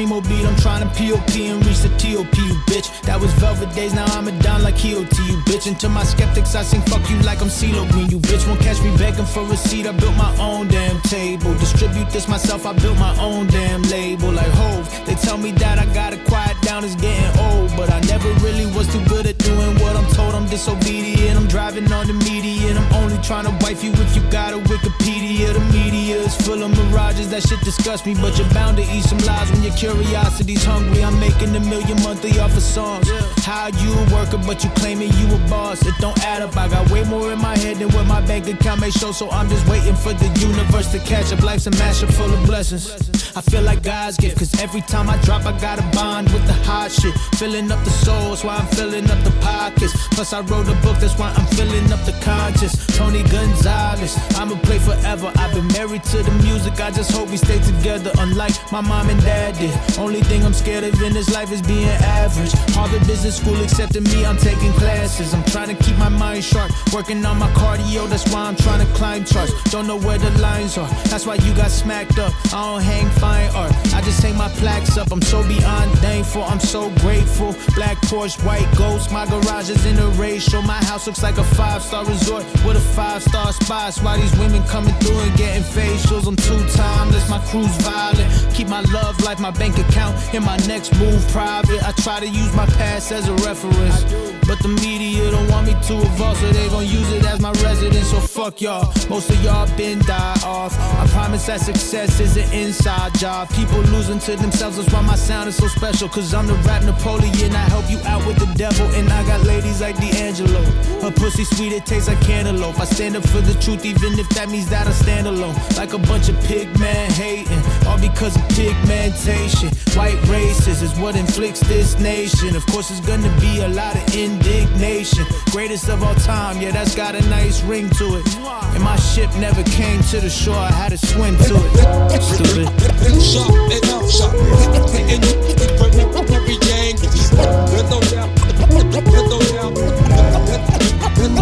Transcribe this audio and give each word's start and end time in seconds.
primo 0.00 0.20
beat. 0.22 0.46
I'm 0.46 0.56
trying 0.56 0.82
to 0.82 0.90
POP 0.96 1.36
and 1.36 1.64
reach 1.66 1.80
the 1.80 1.90
TOP, 2.00 2.32
you 2.36 2.54
bitch. 2.70 2.88
That 3.02 3.20
was 3.20 3.32
Velvet 3.34 3.74
Days, 3.74 3.92
now 3.92 4.06
I'm 4.16 4.28
a 4.28 4.32
down 4.40 4.62
like 4.62 4.76
EOT, 4.76 5.16
you 5.28 5.36
bitch. 5.48 5.66
And 5.66 5.78
to 5.80 5.88
my 5.88 6.04
skeptics, 6.04 6.54
I 6.54 6.62
sing 6.62 6.80
fuck 6.82 7.04
you 7.10 7.18
like 7.20 7.40
I'm 7.42 7.48
CeeLo 7.48 7.90
Green. 7.92 8.08
You 8.08 8.18
bitch 8.18 8.46
won't 8.46 8.60
catch 8.60 8.80
me 8.82 8.96
begging 8.96 9.26
for 9.26 9.44
a 9.44 9.56
seat. 9.56 9.86
I 9.86 9.92
built 9.92 10.16
my 10.16 10.32
own 10.38 10.68
damn 10.68 11.00
table. 11.02 11.52
Distribute 11.58 12.08
this 12.10 12.28
myself, 12.28 12.64
I 12.64 12.72
built 12.72 12.98
my 12.98 13.14
own 13.20 13.46
damn 13.48 13.82
label. 13.94 14.32
Like 14.32 14.52
Hove, 14.60 14.86
they 15.06 15.16
tell 15.16 15.36
me 15.36 15.52
that 15.52 15.78
I 15.78 15.86
got 15.92 16.14
a 16.14 16.18
quiet 16.24 16.49
down, 16.80 16.84
it's 16.84 17.00
getting 17.00 17.40
old. 17.40 17.70
But 17.76 17.92
I 17.92 18.00
never 18.00 18.28
really 18.44 18.66
was 18.66 18.86
too 18.92 19.04
good 19.06 19.26
at 19.26 19.38
doing 19.38 19.78
what 19.80 19.96
I'm 19.96 20.06
told. 20.12 20.34
I'm 20.34 20.46
disobedient, 20.46 21.36
I'm 21.36 21.46
driving 21.46 21.90
on 21.92 22.06
the 22.06 22.14
media. 22.14 22.70
And 22.70 22.78
I'm 22.78 22.92
only 22.94 23.18
trying 23.22 23.44
to 23.44 23.52
wife 23.64 23.82
you 23.84 23.92
if 23.92 24.16
you 24.16 24.22
got 24.30 24.52
a 24.52 24.58
Wikipedia. 24.58 25.52
The 25.52 25.60
media 25.72 26.16
is 26.16 26.34
full 26.46 26.62
of 26.62 26.70
mirages, 26.70 27.30
that 27.30 27.42
shit 27.42 27.60
disgusts 27.60 28.06
me. 28.06 28.14
But 28.14 28.38
you're 28.38 28.48
bound 28.50 28.76
to 28.78 28.82
eat 28.82 29.04
some 29.04 29.18
lies 29.18 29.50
when 29.50 29.62
your 29.62 29.74
curiosity's 29.74 30.64
hungry. 30.64 31.04
I'm 31.04 31.18
making 31.20 31.54
a 31.56 31.60
million 31.60 32.00
monthly 32.02 32.38
off 32.40 32.56
of 32.56 32.62
songs. 32.62 33.08
How 33.44 33.68
you 33.68 33.92
a 33.92 34.04
worker, 34.14 34.38
but 34.38 34.62
you 34.64 34.70
claiming 34.70 35.12
you 35.14 35.26
a 35.34 35.38
boss? 35.48 35.86
It 35.86 35.94
don't 35.98 36.18
add 36.24 36.42
up. 36.42 36.56
I 36.56 36.68
got 36.68 36.90
way 36.90 37.04
more 37.04 37.32
in 37.32 37.38
my 37.40 37.56
head 37.58 37.78
than 37.78 37.90
what 37.90 38.06
my 38.06 38.20
bank 38.26 38.48
account 38.48 38.80
may 38.80 38.90
show. 38.90 39.12
So 39.12 39.30
I'm 39.30 39.48
just 39.48 39.66
waiting 39.68 39.96
for 39.96 40.12
the 40.12 40.28
universe 40.40 40.90
to 40.92 40.98
catch 41.00 41.32
up. 41.32 41.42
Life's 41.42 41.66
a 41.66 41.70
mashup 41.70 42.12
full 42.12 42.32
of 42.32 42.46
blessings. 42.46 43.10
I 43.36 43.40
feel 43.42 43.62
like 43.62 43.82
God's 43.82 44.16
gift, 44.16 44.38
cause 44.38 44.60
every 44.60 44.80
time 44.82 45.08
I 45.08 45.16
drop, 45.22 45.46
I 45.46 45.58
got 45.60 45.78
a 45.78 45.96
bond 45.96 46.32
with 46.32 46.44
the 46.46 46.52
hot 46.70 46.92
shit. 46.92 47.14
Filling 47.40 47.70
up 47.72 47.82
the 47.84 47.90
souls 47.90 48.44
while 48.44 48.60
I'm 48.60 48.70
filling 48.78 49.10
up 49.10 49.20
the 49.24 49.34
pockets. 49.42 49.92
Plus, 50.14 50.32
I 50.32 50.40
wrote 50.40 50.68
a 50.68 50.76
book, 50.84 50.96
that's 51.02 51.18
why 51.18 51.30
I'm 51.36 51.46
filling 51.58 51.90
up 51.92 52.02
the 52.04 52.14
conscious. 52.22 52.72
Tony 52.96 53.22
Gonzalez, 53.34 54.14
I'ma 54.38 54.56
play 54.68 54.78
forever. 54.78 55.32
I've 55.36 55.52
been 55.54 55.66
married 55.78 56.04
to 56.12 56.18
the 56.22 56.34
music, 56.46 56.74
I 56.80 56.90
just 56.90 57.10
hope 57.12 57.28
we 57.30 57.36
stay 57.36 57.58
together. 57.58 58.10
Unlike 58.18 58.56
my 58.70 58.80
mom 58.80 59.08
and 59.10 59.20
dad 59.22 59.58
did. 59.58 59.74
Only 59.98 60.22
thing 60.22 60.44
I'm 60.44 60.54
scared 60.54 60.84
of 60.84 61.02
in 61.02 61.12
this 61.12 61.30
life 61.34 61.50
is 61.50 61.62
being 61.62 61.88
average. 62.22 62.52
Harvard 62.76 63.04
Business 63.06 63.36
School 63.38 63.60
accepting 63.62 64.04
me, 64.04 64.24
I'm 64.24 64.36
taking 64.36 64.72
classes. 64.74 65.34
I'm 65.34 65.44
trying 65.44 65.74
to 65.74 65.78
keep 65.82 65.96
my 65.98 66.08
mind 66.08 66.44
sharp, 66.44 66.70
working 66.92 67.24
on 67.24 67.38
my 67.38 67.50
cardio, 67.52 68.08
that's 68.08 68.26
why 68.32 68.42
I'm 68.48 68.56
trying 68.56 68.86
to 68.86 68.92
climb 68.94 69.24
charts. 69.24 69.52
Don't 69.70 69.86
know 69.86 69.98
where 69.98 70.18
the 70.18 70.30
lines 70.38 70.78
are, 70.78 70.88
that's 71.10 71.26
why 71.26 71.36
you 71.36 71.52
got 71.54 71.70
smacked 71.70 72.18
up. 72.18 72.32
I 72.52 72.60
don't 72.64 72.82
hang 72.82 73.08
fine 73.22 73.50
art, 73.54 73.72
I 73.94 74.00
just 74.02 74.22
hang 74.22 74.36
my 74.36 74.48
plaques 74.60 74.96
up. 74.96 75.12
I'm 75.12 75.22
so 75.22 75.46
beyond 75.46 75.90
thankful, 75.98 76.42
I'm 76.44 76.60
so 76.60 76.90
grateful. 77.00 77.54
Black 77.74 77.96
Porsche, 78.08 78.42
white 78.44 78.68
ghost, 78.76 79.12
my 79.12 79.26
garage 79.26 79.70
is 79.70 79.84
in 79.86 79.98
a 79.98 80.06
ratio. 80.10 80.62
My 80.62 80.82
house 80.84 81.06
looks 81.06 81.22
like 81.22 81.38
a 81.38 81.44
five 81.44 81.82
star 81.82 82.04
resort 82.04 82.44
with 82.64 82.76
a 82.76 82.86
five 82.94 83.22
star 83.22 83.52
spot. 83.52 83.96
Why 84.02 84.16
these 84.18 84.36
women 84.38 84.62
coming 84.64 84.94
through 84.96 85.18
and 85.18 85.36
getting 85.36 85.62
facials? 85.62 86.26
I'm 86.26 86.36
too 86.36 86.60
timeless, 86.76 87.28
my 87.28 87.38
crew's 87.46 87.74
violent. 87.78 88.54
Keep 88.54 88.68
my 88.68 88.82
love 88.92 89.20
life, 89.22 89.40
my 89.40 89.50
bank 89.50 89.78
account, 89.78 90.16
and 90.34 90.44
my 90.44 90.56
next 90.68 90.94
move 90.98 91.26
private. 91.28 91.82
I 91.82 91.92
try 91.92 92.20
to 92.20 92.28
use 92.28 92.54
my 92.54 92.66
past 92.66 93.12
as 93.12 93.28
a 93.28 93.34
reference, 93.46 94.04
but 94.46 94.58
the 94.62 94.68
media 94.68 95.30
don't 95.30 95.48
want 95.48 95.66
me 95.66 95.72
to 95.72 95.94
evolve, 95.94 96.36
so 96.38 96.48
they 96.50 96.68
gon' 96.68 96.86
use 96.86 97.10
it 97.12 97.24
as 97.24 97.40
my 97.40 97.52
residence. 97.62 98.10
So 98.10 98.20
fuck 98.20 98.60
y'all, 98.60 98.92
most 99.08 99.30
of 99.30 99.42
y'all 99.42 99.66
been 99.76 99.98
die 100.00 100.40
off. 100.44 100.78
I 100.78 101.06
promise 101.08 101.46
that 101.46 101.60
success 101.60 102.20
is 102.20 102.36
an 102.36 102.52
inside 102.52 103.14
job. 103.18 103.48
People 103.50 103.79
losing 103.86 104.18
to 104.20 104.36
themselves, 104.36 104.76
that's 104.76 104.92
why 104.92 105.00
my 105.02 105.14
sound 105.14 105.48
is 105.48 105.56
so 105.56 105.66
special. 105.68 106.08
Cause 106.08 106.34
I'm 106.34 106.46
the 106.46 106.54
rap 106.66 106.82
Napoleon, 106.84 107.52
I 107.54 107.64
help 107.68 107.90
you 107.90 107.98
out 108.04 108.26
with 108.26 108.36
the 108.38 108.52
devil, 108.54 108.86
and 108.94 109.08
I 109.10 109.24
got 109.26 109.42
ladies 109.44 109.80
like 109.80 109.96
D'Angelo. 109.96 110.62
Her 111.02 111.10
pussy 111.10 111.44
sweet, 111.44 111.72
it 111.72 111.86
tastes 111.86 112.08
like 112.08 112.20
cantaloupe. 112.20 112.78
I 112.78 112.84
stand 112.84 113.16
up 113.16 113.26
for 113.28 113.40
the 113.40 113.54
truth, 113.60 113.84
even 113.84 114.18
if 114.18 114.28
that 114.30 114.48
means 114.48 114.68
that 114.70 114.86
I 114.86 114.92
stand 114.92 115.26
alone. 115.26 115.54
Like 115.76 115.92
a 115.92 115.98
bunch 115.98 116.28
of 116.28 116.38
pig 116.44 116.68
men 116.78 117.10
hating, 117.12 117.62
all 117.86 117.98
because 117.98 118.36
of 118.36 118.48
pigmentation. 118.50 119.70
White 119.96 120.20
races 120.28 120.82
is 120.82 120.92
what 120.98 121.16
inflicts 121.16 121.60
this 121.60 121.98
nation. 121.98 122.56
Of 122.56 122.66
course, 122.66 122.90
it's 122.90 123.00
gonna 123.06 123.34
be 123.40 123.60
a 123.60 123.68
lot 123.68 123.94
of 123.96 124.14
indignation. 124.14 125.24
Greatest 125.50 125.88
of 125.88 126.02
all 126.02 126.14
time, 126.16 126.60
yeah, 126.60 126.70
that's 126.70 126.94
got 126.94 127.14
a 127.14 127.22
nice 127.28 127.62
ring 127.62 127.88
to 127.90 128.18
it. 128.18 128.26
And 128.74 128.82
my 128.82 128.96
ship 128.96 129.30
never 129.36 129.62
came 129.64 130.02
to 130.10 130.20
the 130.20 130.30
shore, 130.30 130.56
I 130.56 130.70
had 130.70 130.90
to 130.90 130.98
swim 130.98 131.36
to 131.36 131.54
it. 131.56 132.22
Stupid. 132.22 133.69
Out 133.70 134.10
shot. 134.10 134.34
You 134.34 134.80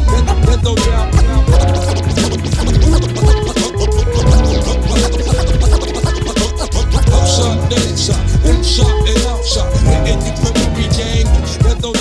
doubt. 0.09 0.39
There's 0.45 0.63
no 0.63 0.75
doubt. 0.75 1.09
Shot, 8.65 9.09
and 9.09 9.27
out 9.27 9.45
shot. 9.45 9.73
Hitting 9.83 10.21
you 10.27 10.37
from 10.37 10.55
every 10.57 10.87
angle. 11.03 11.41
There's 11.63 11.81
no 11.83 11.93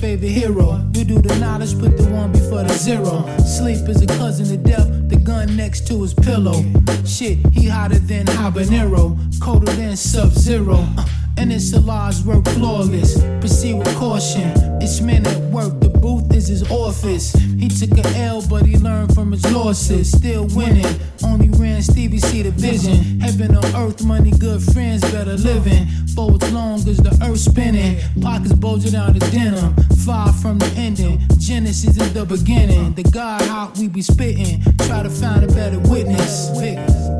favorite 0.00 0.30
hero. 0.30 0.82
You 0.94 1.04
do 1.04 1.20
the 1.20 1.38
knowledge, 1.38 1.78
put 1.78 1.98
the 1.98 2.04
one 2.08 2.32
before 2.32 2.62
the 2.62 2.72
zero. 2.72 3.26
Sleep 3.44 3.86
is 3.86 4.00
a 4.00 4.06
cousin 4.06 4.46
to 4.46 4.56
death. 4.56 4.88
The 5.10 5.16
gun 5.16 5.56
next 5.56 5.86
to 5.88 6.00
his 6.00 6.14
pillow. 6.14 6.64
Shit, 7.04 7.38
he 7.52 7.68
hotter 7.68 7.98
than 7.98 8.24
habanero, 8.24 9.18
colder 9.42 9.70
than 9.72 9.96
sub 9.96 10.30
zero. 10.30 10.76
Uh, 10.96 11.04
And 11.40 11.50
it's 11.54 11.70
Salah's 11.70 12.22
work 12.22 12.44
flawless. 12.48 13.18
Proceed 13.40 13.72
with 13.72 13.96
caution. 13.96 14.52
It's 14.82 15.00
men 15.00 15.26
at 15.26 15.40
work. 15.44 15.80
The 15.80 15.88
booth 15.88 16.30
is 16.34 16.48
his 16.48 16.70
office. 16.70 17.32
He 17.32 17.66
took 17.66 17.96
a 17.96 18.06
L, 18.18 18.46
but 18.46 18.66
he 18.66 18.76
learned 18.76 19.14
from 19.14 19.32
his 19.32 19.50
losses. 19.50 20.12
Still 20.12 20.46
winning. 20.48 20.84
Only 21.24 21.48
ran 21.48 21.80
Stevie 21.80 22.18
see 22.18 22.42
the 22.42 22.50
vision. 22.50 23.20
Heaven 23.20 23.56
on 23.56 23.64
earth, 23.74 24.04
money, 24.04 24.32
good 24.32 24.62
friends, 24.62 25.00
better 25.12 25.38
living. 25.38 25.86
Forwards 26.14 26.52
long 26.52 26.74
as 26.74 26.98
the 26.98 27.18
earth 27.22 27.40
spinning. 27.40 27.96
Pockets 28.20 28.52
bulging 28.52 28.94
out 28.94 29.16
of 29.16 29.30
denim. 29.30 29.74
Far 30.04 30.34
from 30.34 30.58
the 30.58 30.70
ending. 30.76 31.22
Genesis 31.38 31.96
is 31.96 32.12
the 32.12 32.26
beginning. 32.26 32.92
The 32.92 33.04
God 33.04 33.40
how 33.40 33.72
we 33.78 33.88
be 33.88 34.02
spitting. 34.02 34.60
Try 34.80 35.04
to 35.04 35.08
find 35.08 35.42
a 35.42 35.46
better 35.46 35.78
witness. 35.78 36.50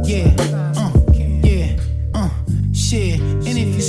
Yeah. 0.04 0.36
Uh, 0.76 0.92
yeah. 1.42 1.80
Uh, 2.12 2.28
shit. 2.74 3.29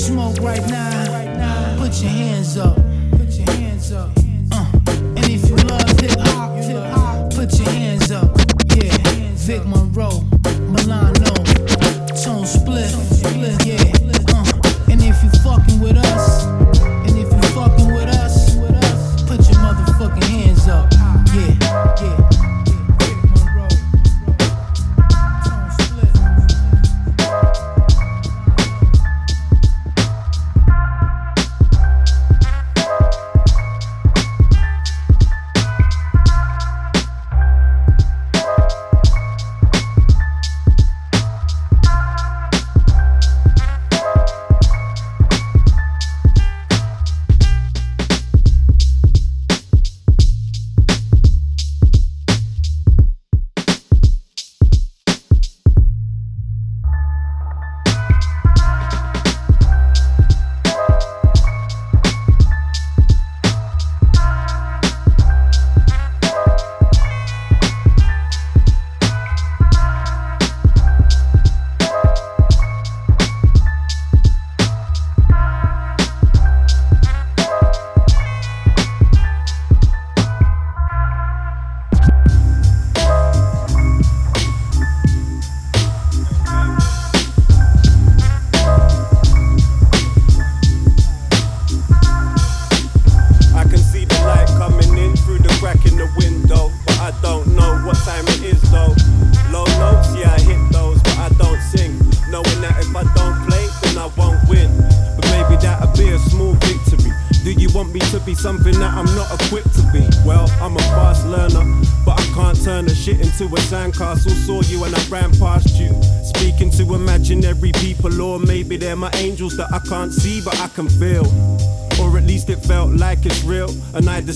Smoke 0.02 0.40
right 0.42 0.68
now, 0.68 1.78
put 1.78 2.02
your 2.02 2.10
hands 2.10 2.58
up. 2.58 2.76
Put 3.12 3.30
your 3.38 3.52
hands 3.52 3.92
up. 3.92 4.10
Uh, 4.52 4.66
and 5.16 5.30
if 5.30 5.48
you 5.48 5.56
love 5.56 6.00
hip 6.00 6.18
hop, 6.20 7.32
put 7.36 7.54
your 7.60 7.70
hands 7.70 8.10
up. 8.12 8.36
Yeah. 8.76 8.98
Vic 9.36 9.64
Monroe, 9.68 10.24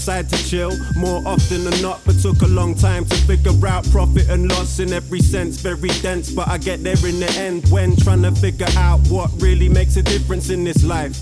Decided 0.06 0.30
to 0.38 0.48
chill 0.48 0.72
more 0.96 1.20
often 1.26 1.64
than 1.64 1.82
not, 1.82 2.00
but 2.06 2.20
took 2.20 2.40
a 2.44 2.48
long 2.48 2.76
time 2.76 3.06
to 3.06 3.16
figure 3.26 3.66
out 3.66 3.90
profit 3.90 4.30
and 4.30 4.48
loss 4.48 4.78
in 4.78 4.94
every 4.94 5.20
sense. 5.20 5.58
Very 5.58 5.90
dense, 6.04 6.30
but 6.30 6.48
I 6.48 6.60
get 6.60 6.84
there 6.84 6.94
in 7.08 7.20
the 7.20 7.32
end 7.40 7.68
when 7.72 7.96
trying 7.96 8.22
to 8.22 8.32
figure 8.34 8.68
out 8.78 9.00
what 9.08 9.32
really 9.42 9.68
makes 9.68 9.96
a 9.98 10.04
difference 10.04 10.52
in 10.52 10.64
this 10.64 10.84
life. 10.84 11.20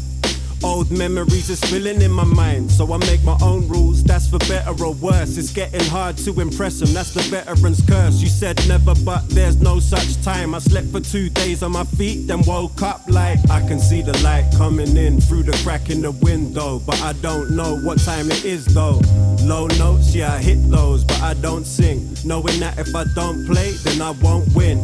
Old 0.74 0.90
memories 0.90 1.52
are 1.52 1.56
spilling 1.56 2.02
in 2.02 2.12
my 2.12 2.24
mind, 2.24 2.72
so 2.72 2.92
I 2.94 2.98
make 2.98 3.24
my 3.24 3.38
own 3.44 3.68
rules. 3.68 4.04
That's 4.04 4.28
for 4.28 4.40
better 4.40 4.72
or 4.84 4.94
worse. 4.96 5.38
It's 5.38 5.54
getting 5.54 5.86
hard 5.86 6.18
to 6.26 6.42
impress 6.42 6.80
them. 6.80 6.92
That's 6.94 7.14
the 7.14 7.22
veteran's 7.22 7.80
curse. 7.88 8.20
You 8.20 8.28
said 8.28 8.58
never, 8.68 8.96
but 9.06 9.30
there's 9.30 9.62
no 9.62 9.80
such 9.80 10.20
time. 10.24 10.56
I 10.56 10.58
slept 10.58 10.88
for 10.88 11.00
two 11.00 11.30
days 11.30 11.62
on 11.62 11.74
my 11.74 11.84
feet, 11.84 12.26
then 12.26 12.42
woke 12.48 12.82
up 12.82 13.02
like 13.08 13.38
I 13.52 13.60
can 13.68 13.80
see 13.80 14.02
the 14.02 14.18
light 14.24 14.52
coming 14.58 14.98
in 14.98 15.22
through 15.22 15.44
the 15.44 15.56
crack 15.64 15.92
in 15.92 16.02
the 16.02 16.10
window, 16.10 16.80
but 16.80 17.00
I 17.04 17.14
don't 17.22 17.52
know 17.52 17.78
what 17.82 18.00
time 18.00 18.32
it 18.32 18.44
is 18.44 18.66
though. 18.66 19.00
Low 19.44 19.68
notes, 19.78 20.16
yeah, 20.16 20.34
I 20.34 20.42
hit 20.42 20.72
those, 20.72 21.04
but 21.04 21.22
I 21.22 21.36
don't 21.36 21.66
sing. 21.66 22.18
Knowing 22.26 22.60
that 22.62 22.80
if 22.80 22.96
I 22.96 23.04
don't 23.14 23.46
play, 23.46 23.74
then 23.84 24.02
I 24.02 24.10
won't 24.10 24.52
win. 24.56 24.80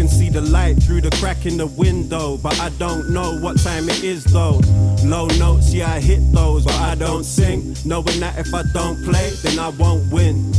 Can 0.00 0.08
see 0.08 0.30
the 0.30 0.40
light 0.40 0.82
through 0.82 1.02
the 1.02 1.10
crack 1.20 1.44
in 1.44 1.58
the 1.58 1.66
window, 1.66 2.38
but 2.38 2.58
I 2.58 2.70
don't 2.78 3.10
know 3.10 3.38
what 3.40 3.60
time 3.60 3.86
it 3.90 4.02
is 4.02 4.24
though. 4.24 4.58
Low 5.04 5.26
notes, 5.38 5.74
yeah, 5.74 5.92
I 5.92 6.00
hit 6.00 6.32
those, 6.32 6.64
but 6.64 6.74
I 6.76 6.94
don't 6.94 7.22
sing. 7.22 7.76
Knowing 7.84 8.18
that 8.20 8.38
if 8.38 8.54
I 8.54 8.62
don't 8.72 8.96
play, 9.04 9.28
then 9.42 9.58
I 9.58 9.68
won't 9.68 10.10
win. 10.10 10.54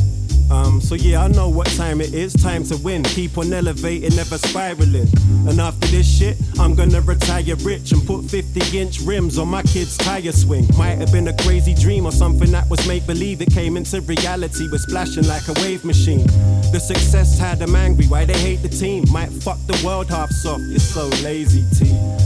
Um, 0.52 0.82
so 0.82 0.96
yeah, 0.96 1.24
I 1.24 1.30
know 1.30 1.48
what 1.48 1.68
time 1.68 2.02
it 2.02 2.14
is. 2.14 2.34
Time 2.34 2.64
to 2.66 2.78
win. 2.78 3.04
Keep 3.04 3.38
on 3.38 3.54
elevating, 3.54 4.14
never 4.16 4.38
spiraling. 4.38 5.08
And 5.48 5.62
after 5.62 5.88
this 5.88 6.06
shit, 6.06 6.38
I'm 6.60 6.76
gonna 6.76 7.00
retire 7.00 7.56
rich 7.64 7.94
and 7.94 8.06
put 8.06 8.26
50 8.26 8.78
inch 8.78 9.00
rims 9.00 9.38
on 9.38 9.48
my 9.48 9.64
kid's 9.64 9.96
tire 9.98 10.32
swing. 10.34 10.68
Might 10.78 10.98
have 10.98 11.12
been 11.12 11.28
a 11.30 11.38
crazy 11.44 11.74
dream 11.74 12.06
or 12.06 12.12
something 12.12 12.52
that 12.52 12.70
was 12.70 12.86
make 12.86 13.08
believe. 13.08 13.42
It 13.42 13.54
came 13.54 13.78
into 13.78 14.02
reality, 14.02 14.68
we're 14.70 14.78
splashing 14.78 15.26
like 15.28 15.48
a 15.48 15.54
wave 15.62 15.86
machine. 15.86 16.28
The 16.72 16.80
success 16.80 17.40
had 17.40 17.60
them 17.60 17.76
angry. 17.76 18.06
Why 18.08 18.26
they 18.26 18.38
hate 18.38 18.62
the 18.62 18.70
team? 18.70 19.06
Might 19.10 19.32
fuck 19.32 19.58
the 19.68 19.82
world 19.86 20.10
half 20.10 20.32
soft. 20.32 20.64
You're 20.68 20.80
so 20.80 21.08
lazy, 21.24 21.64
T. 21.78 21.86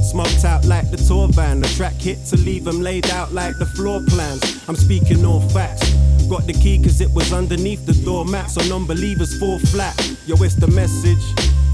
Smoked 0.09 0.43
out 0.45 0.65
like 0.65 0.89
the 0.89 0.97
tour 0.97 1.27
van. 1.27 1.61
The 1.61 1.67
track 1.69 1.93
hit 1.93 2.25
to 2.27 2.37
leave 2.37 2.63
them 2.63 2.81
laid 2.81 3.07
out 3.11 3.33
like 3.33 3.57
the 3.59 3.65
floor 3.67 4.01
plans. 4.07 4.67
I'm 4.67 4.75
speaking 4.75 5.23
all 5.23 5.41
facts. 5.49 5.93
Got 6.29 6.47
the 6.47 6.53
key 6.53 6.81
cause 6.81 7.01
it 7.01 7.11
was 7.11 7.31
underneath 7.31 7.85
the 7.85 7.93
doormat, 8.15 8.49
so 8.49 8.61
non-believers 8.69 9.37
fall 9.39 9.59
flat. 9.59 9.93
Yo, 10.25 10.35
it's 10.41 10.55
the 10.55 10.67
message 10.67 11.25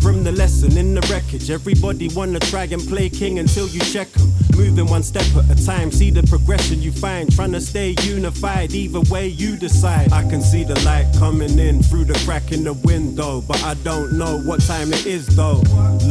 from 0.01 0.23
the 0.23 0.31
lesson 0.31 0.75
in 0.75 0.95
the 0.95 1.01
wreckage. 1.01 1.51
Everybody 1.51 2.07
wanna 2.15 2.39
try 2.39 2.63
and 2.63 2.81
play 2.87 3.09
king 3.09 3.37
until 3.37 3.67
you 3.67 3.79
check 3.81 4.07
'em. 4.19 4.33
Moving 4.57 4.87
one 4.87 5.03
step 5.03 5.27
at 5.35 5.45
a 5.55 5.65
time, 5.65 5.91
see 5.91 6.09
the 6.09 6.23
progression 6.23 6.81
you 6.81 6.91
find. 6.91 7.31
Trying 7.31 7.51
to 7.51 7.61
stay 7.61 7.95
unified, 8.01 8.73
either 8.73 9.01
way 9.01 9.27
you 9.27 9.55
decide. 9.55 10.11
I 10.11 10.23
can 10.31 10.41
see 10.41 10.63
the 10.63 10.79
light 10.79 11.07
coming 11.19 11.59
in 11.59 11.83
through 11.83 12.05
the 12.05 12.17
crack 12.25 12.51
in 12.51 12.63
the 12.63 12.73
window, 12.73 13.41
but 13.47 13.63
I 13.63 13.75
don't 13.89 14.13
know 14.13 14.39
what 14.39 14.61
time 14.65 14.91
it 14.93 15.05
is 15.05 15.27
though. 15.27 15.61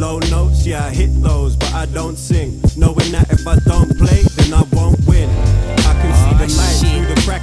Low 0.03 0.19
notes, 0.35 0.65
yeah, 0.65 0.85
I 0.85 0.91
hit 0.91 1.11
those, 1.21 1.57
but 1.57 1.73
I 1.73 1.87
don't 1.87 2.17
sing. 2.17 2.61
Knowing 2.77 3.11
that 3.11 3.27
if 3.37 3.45
I 3.45 3.57
don't 3.71 3.91
play, 3.97 4.23
then 4.37 4.53
I 4.53 4.63
won't 4.71 4.99
win. 5.05 5.29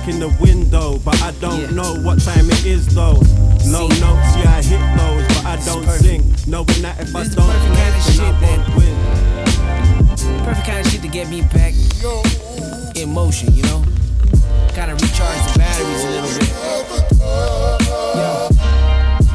In 0.07 0.21
the 0.21 0.29
window, 0.41 0.99
but 1.05 1.21
I 1.23 1.33
don't 1.41 1.61
Yeah. 1.61 1.71
know 1.71 1.95
what 2.03 2.23
time 2.23 2.51
it 2.51 2.65
is 2.65 2.87
though. 2.87 3.21
Low 3.67 3.89
See. 3.91 4.01
notes, 4.01 4.37
yeah, 4.37 4.57
I 4.57 4.63
hit 4.63 4.81
those, 4.97 5.27
but 5.29 5.45
I 5.47 5.57
don't 5.65 5.85
perfect. 5.85 6.05
sing. 6.05 6.35
Knowing 6.47 6.83
that 6.83 7.01
if 7.01 7.15
I 7.15 7.21
This 7.21 7.29
is 7.29 7.35
the 7.35 7.41
don't 7.43 7.51
perfect 7.51 7.75
kind 7.75 7.95
of 7.95 7.95
then 7.95 7.95
I 7.95 8.13
shit 8.13 8.35
won't 8.43 8.77
win. 8.77 10.45
Perfect 10.45 10.67
kind 10.67 10.87
of 10.87 10.93
shit 10.93 11.03
to 11.03 11.09
get 11.09 11.29
me 11.29 11.43
back 11.43 11.75
in 12.97 13.13
motion, 13.13 13.55
you 13.55 13.63
know? 13.65 13.83
Kind 14.75 14.91
of 14.93 15.01
recharge 15.03 15.53
the 15.53 15.59
batteries 15.59 16.05
a 16.05 16.11
little 16.11 16.39
bit. 16.39 16.51
Yo. 18.17 18.49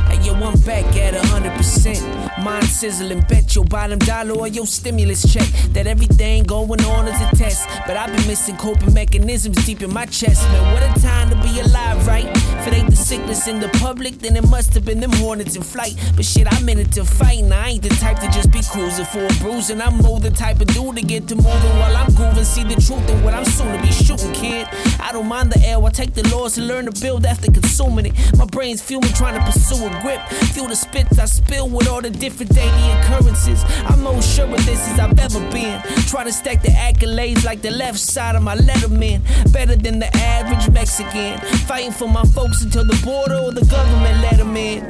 Hey, 0.09 0.19
yo, 0.25 0.33
I'm 0.33 0.59
back 0.61 0.85
at 0.97 1.13
100%. 1.13 2.22
Mind 2.43 2.65
sizzling, 2.65 3.21
bet 3.29 3.55
your 3.55 3.63
bottom 3.63 3.99
dollar 3.99 4.33
or 4.33 4.49
your 4.49 4.65
stimulus 4.65 5.31
check. 5.31 5.47
That 5.71 5.87
everything 5.87 6.43
going 6.43 6.83
on 6.83 7.07
is 7.07 7.21
a 7.21 7.35
test. 7.37 7.69
But 7.87 7.95
I've 7.95 8.13
been 8.13 8.27
missing 8.27 8.57
coping 8.57 8.93
mechanisms 8.93 9.65
deep 9.65 9.81
in 9.81 9.93
my 9.93 10.05
chest, 10.07 10.43
man. 10.49 10.73
What 10.73 10.83
a 10.83 11.01
time 11.01 11.29
to 11.29 11.37
be 11.37 11.61
alive, 11.61 12.05
right? 12.05 12.25
If 12.25 12.67
it 12.67 12.73
ain't 12.73 12.89
the 12.89 12.97
sickness 12.97 13.47
in 13.47 13.61
the 13.61 13.69
public, 13.79 14.19
then 14.19 14.35
it 14.35 14.45
must 14.49 14.73
have 14.73 14.83
been 14.83 14.99
them 14.99 15.13
hornets 15.13 15.55
in 15.55 15.61
flight. 15.61 15.95
But 16.17 16.25
shit, 16.25 16.45
I'm 16.51 16.67
in 16.67 16.79
it 16.79 16.91
to 16.93 17.05
fight, 17.05 17.43
and 17.43 17.53
I 17.53 17.69
ain't 17.69 17.83
the 17.83 17.89
type 17.89 18.19
to 18.19 18.27
just 18.27 18.51
be 18.51 18.61
cruising 18.61 19.05
for 19.05 19.25
a 19.25 19.33
bruise. 19.39 19.69
And 19.69 19.81
I'm 19.81 19.97
more 19.99 20.19
the 20.19 20.29
type 20.29 20.59
of 20.59 20.67
dude 20.67 20.97
to 20.97 21.01
get 21.01 21.29
to 21.29 21.35
moving 21.35 21.75
while 21.79 21.95
I'm 21.95 22.13
grooving. 22.13 22.43
See 22.43 22.63
the 22.63 22.75
truth 22.75 23.09
in 23.09 23.23
what 23.23 23.33
I'm 23.33 23.45
soon 23.45 23.71
to 23.73 23.81
be 23.81 23.91
shooting, 23.93 24.33
kid. 24.33 24.67
I 24.99 25.13
don't 25.13 25.27
mind 25.27 25.53
the 25.53 25.65
L, 25.69 25.85
I 25.85 25.91
take 25.91 26.13
the 26.13 26.27
laws 26.35 26.57
and 26.57 26.67
learn 26.67 26.91
to 26.91 27.01
build 27.01 27.25
after 27.25 27.49
consuming 27.49 28.07
it. 28.07 28.37
My 28.37 28.45
brain's 28.45 28.81
fuming, 28.81 29.13
trying 29.13 29.39
to 29.39 29.45
pursue 29.49 29.85
a 29.85 30.01
grip. 30.01 30.19
Feel 30.51 30.67
the 30.67 30.75
spits 30.75 31.17
I 31.19 31.25
spill 31.25 31.69
with 31.69 31.87
all 31.87 32.01
the 32.01 32.09
different 32.09 32.32
daily 32.37 32.91
occurrences. 32.99 33.63
I'm 33.85 34.01
more 34.01 34.21
sure 34.21 34.45
of 34.45 34.65
this 34.65 34.87
as 34.89 34.99
I've 34.99 35.17
ever 35.19 35.39
been. 35.51 35.81
Try 36.07 36.23
to 36.23 36.31
stack 36.31 36.61
the 36.61 36.69
accolades 36.69 37.43
like 37.43 37.61
the 37.61 37.71
left 37.71 37.99
side 37.99 38.35
of 38.35 38.43
my 38.43 38.55
letterman. 38.55 39.21
Better 39.53 39.75
than 39.75 39.99
the 39.99 40.15
average 40.15 40.69
Mexican. 40.73 41.37
Fighting 41.67 41.91
for 41.91 42.07
my 42.07 42.23
folks 42.23 42.63
until 42.63 42.85
the 42.85 42.99
border 43.05 43.35
or 43.35 43.51
the 43.51 43.65
government 43.65 44.21
let 44.21 44.37
them 44.37 44.55
in. 44.57 44.83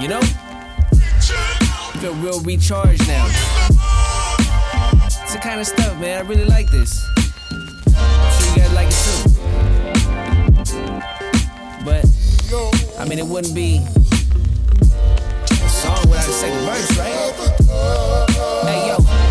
You 0.00 0.08
know? 0.08 0.20
Feel 2.00 2.14
real 2.16 2.40
recharged 2.42 3.06
now. 3.08 3.26
It's 5.06 5.32
the 5.32 5.38
kind 5.40 5.60
of 5.60 5.66
stuff, 5.66 5.98
man. 5.98 6.24
I 6.24 6.28
really 6.28 6.44
like 6.44 6.70
this. 6.70 7.04
I'm 7.96 8.32
sure 8.32 8.48
you 8.50 8.56
guys 8.62 8.72
like 8.74 8.88
it 8.90 8.96
too. 9.06 9.30
But, 11.84 12.04
I 12.98 13.04
mean, 13.08 13.18
it 13.18 13.26
wouldn't 13.26 13.54
be 13.54 13.80
a 16.76 16.98
right? 16.98 18.66
Hey, 18.66 18.88
yo. 18.88 19.25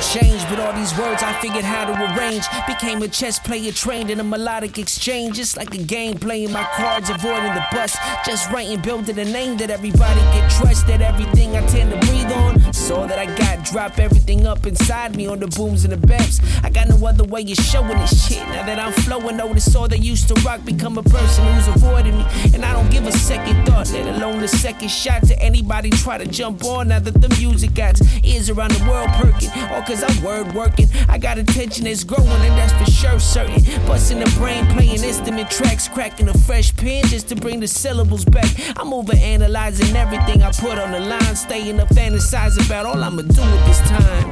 Changed, 0.00 0.46
but 0.48 0.58
all 0.58 0.72
these 0.72 0.96
words 0.98 1.22
I 1.22 1.32
figured 1.40 1.62
how 1.62 1.84
to 1.84 1.92
arrange. 1.92 2.44
Became 2.66 3.02
a 3.02 3.08
chess 3.08 3.38
player 3.38 3.70
trained 3.70 4.10
in 4.10 4.18
a 4.18 4.24
melodic 4.24 4.78
exchange. 4.78 5.36
Just 5.36 5.56
like 5.56 5.74
a 5.74 5.82
game, 5.82 6.18
playing 6.18 6.52
my 6.52 6.64
cards, 6.74 7.10
avoiding 7.10 7.54
the 7.54 7.64
bust. 7.70 7.96
Just 8.24 8.50
writing, 8.50 8.80
building 8.80 9.18
a 9.18 9.24
name 9.24 9.56
that 9.58 9.70
everybody 9.70 10.20
can 10.32 10.50
trust. 10.50 10.86
That 10.86 11.00
everything 11.00 11.54
I 11.54 11.64
tend 11.66 11.92
to 11.92 11.98
breathe 12.08 12.32
on. 12.32 12.72
So 12.72 13.06
that 13.06 13.18
I 13.18 13.26
got 13.36 13.64
drop 13.64 13.98
everything 13.98 14.46
up 14.46 14.66
inside 14.66 15.14
me 15.16 15.26
on 15.26 15.38
the 15.38 15.48
booms 15.48 15.84
and 15.84 15.92
the 15.92 16.06
beps. 16.06 16.40
I 16.64 16.70
got 16.70 16.88
no 16.88 17.06
other 17.06 17.24
way 17.24 17.42
of 17.42 17.58
showing 17.58 17.98
this 17.98 18.26
shit. 18.26 18.46
Now 18.48 18.64
that 18.66 18.78
I'm 18.78 18.92
flowing, 18.92 19.36
notice 19.36 19.76
all 19.76 19.86
that 19.88 19.98
used 19.98 20.28
to 20.28 20.34
rock 20.42 20.64
become 20.64 20.98
a 20.98 21.02
person 21.02 21.46
who's 21.54 21.68
avoiding 21.68 22.16
me. 22.16 22.24
And 22.54 22.64
I 22.64 22.72
don't 22.72 22.90
give 22.90 23.06
a 23.06 23.12
second 23.12 23.66
thought, 23.66 23.90
let 23.92 24.06
alone 24.16 24.42
a 24.42 24.48
second 24.48 24.88
shot 24.88 25.22
to 25.28 25.38
anybody 25.40 25.90
try 25.90 26.18
to 26.18 26.26
jump 26.26 26.64
on. 26.64 26.88
Now 26.88 26.98
that 27.00 27.20
the 27.20 27.28
music 27.38 27.74
got 27.74 28.00
ears 28.24 28.50
around 28.50 28.72
the 28.72 28.90
world 28.90 29.08
perking, 29.10 29.50
all 29.70 29.82
cause 29.90 30.04
I'm 30.04 30.22
word 30.24 30.54
working. 30.54 30.88
I 31.08 31.18
got 31.18 31.38
attention 31.38 31.84
that's 31.84 32.04
growing, 32.04 32.28
and 32.28 32.56
that's 32.56 32.72
for 32.72 32.90
sure 32.90 33.18
certain. 33.18 33.60
Busting 33.86 34.20
the 34.20 34.30
brain, 34.38 34.64
playing 34.68 35.02
instrument 35.02 35.50
tracks, 35.50 35.88
cracking 35.88 36.28
a 36.28 36.34
fresh 36.34 36.74
pen 36.76 37.04
just 37.06 37.28
to 37.30 37.34
bring 37.34 37.58
the 37.58 37.66
syllables 37.66 38.24
back. 38.24 38.48
I'm 38.76 38.94
over 38.94 39.14
analyzing 39.16 39.96
everything 39.96 40.42
I 40.42 40.52
put 40.52 40.78
on 40.78 40.92
the 40.92 41.00
line, 41.00 41.34
staying 41.34 41.80
up 41.80 41.88
fantasizing 41.88 42.66
about 42.66 42.86
all 42.86 43.02
I'ma 43.02 43.22
do 43.22 43.42
with 43.42 43.66
this 43.66 43.80
time. 43.88 44.30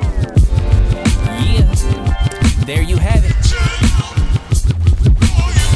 Yeah, 1.42 1.74
there 2.64 2.82
you 2.82 2.96
have 2.96 3.24
it. 3.24 3.32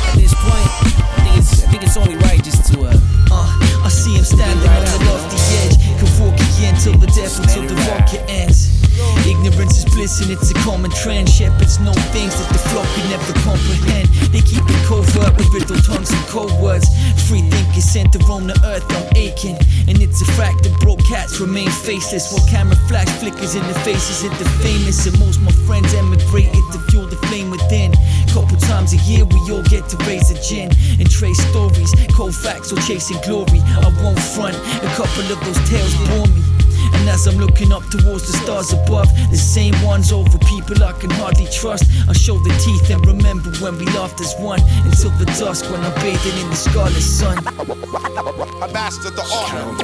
At 0.06 0.14
this 0.14 0.34
point, 0.34 0.68
I 0.70 1.24
think 1.24 1.38
it's, 1.38 1.64
I 1.64 1.70
think 1.70 1.82
it's 1.82 1.96
only 1.96 2.16
right 2.16 2.42
just 2.44 2.72
to 2.72 2.82
uh, 2.82 2.94
Uh, 3.32 3.82
I 3.84 3.88
see 3.88 4.14
him 4.14 4.24
standing 4.24 4.64
Right 4.64 4.78
on 4.78 4.84
the 4.84 5.10
lofty 5.10 5.38
edge. 5.64 5.76
Can 5.98 6.06
walk 6.22 6.34
again 6.34 6.76
till 6.78 6.96
the 6.98 7.08
death 7.08 7.40
until 7.40 7.66
the 7.66 7.74
rocket 7.90 8.22
ends. 8.30 8.91
Ignorance 9.26 9.78
is 9.78 9.86
bliss 9.94 10.20
and 10.20 10.30
it's 10.30 10.50
a 10.50 10.54
common 10.66 10.90
trend. 10.90 11.28
Shepherds 11.28 11.78
know 11.80 11.94
things 12.12 12.34
that 12.36 12.48
the 12.52 12.60
flock 12.70 12.86
could 12.94 13.08
never 13.08 13.32
comprehend. 13.40 14.08
They 14.34 14.42
keep 14.42 14.64
it 14.66 14.80
covert 14.86 15.36
with 15.36 15.48
riddle 15.54 15.80
tongues 15.82 16.10
and 16.10 16.24
cold 16.26 16.52
words. 16.60 16.86
Free 17.28 17.42
thinkers 17.42 17.84
sent 17.84 18.12
to 18.12 18.18
roam 18.26 18.46
the 18.46 18.58
earth, 18.64 18.84
I'm 18.90 19.08
aching. 19.16 19.56
And 19.88 20.00
it's 20.02 20.20
a 20.22 20.28
fact 20.36 20.62
that 20.64 20.74
broke 20.80 21.02
cats 21.04 21.40
remain 21.40 21.70
faceless. 21.70 22.32
While 22.32 22.46
camera 22.48 22.76
flash 22.88 23.08
flickers 23.20 23.54
in 23.54 23.66
the 23.66 23.78
faces 23.80 24.24
of 24.24 24.32
the 24.38 24.48
famous. 24.60 25.06
And 25.06 25.18
most 25.18 25.40
my 25.40 25.52
friends 25.66 25.94
emigrated 25.94 26.64
to 26.72 26.78
fuel 26.90 27.06
the 27.06 27.16
flame 27.28 27.50
within. 27.50 27.92
Couple 28.32 28.56
times 28.56 28.92
a 28.92 29.00
year 29.08 29.24
we 29.24 29.38
all 29.52 29.62
get 29.64 29.88
to 29.90 29.96
raise 30.08 30.30
a 30.30 30.38
gin 30.42 30.70
and 30.98 31.08
trace 31.10 31.40
stories. 31.50 31.94
Cold 32.12 32.34
facts 32.34 32.72
or 32.72 32.76
chasing 32.82 33.20
glory. 33.24 33.60
I 33.80 33.88
won't 34.02 34.18
front. 34.18 34.56
A 34.56 34.90
couple 34.96 35.24
of 35.30 35.38
those 35.44 35.60
tales 35.68 35.94
bore 36.08 36.26
me. 36.26 36.51
And 36.94 37.08
as 37.08 37.26
I'm 37.26 37.38
looking 37.38 37.72
up 37.72 37.82
towards 37.90 38.26
the 38.30 38.36
stars 38.42 38.72
above, 38.72 39.08
the 39.30 39.36
same 39.36 39.74
ones 39.82 40.12
over 40.12 40.38
people 40.38 40.82
I 40.82 40.92
can 40.92 41.10
hardly 41.10 41.46
trust. 41.46 41.84
I 42.08 42.12
show 42.12 42.38
the 42.38 42.50
teeth 42.64 42.90
and 42.90 43.04
remember 43.06 43.50
when 43.62 43.78
we 43.78 43.86
laughed 43.86 44.20
as 44.20 44.34
one 44.38 44.60
until 44.84 45.10
the 45.18 45.26
dusk 45.38 45.70
when 45.70 45.80
I'm 45.80 45.94
bathing 46.00 46.38
in 46.42 46.48
the 46.50 46.56
scarlet 46.56 46.92
sun. 47.00 47.38
I 47.46 48.68
mastered 48.72 49.14
the 49.14 49.22
art. 49.22 49.78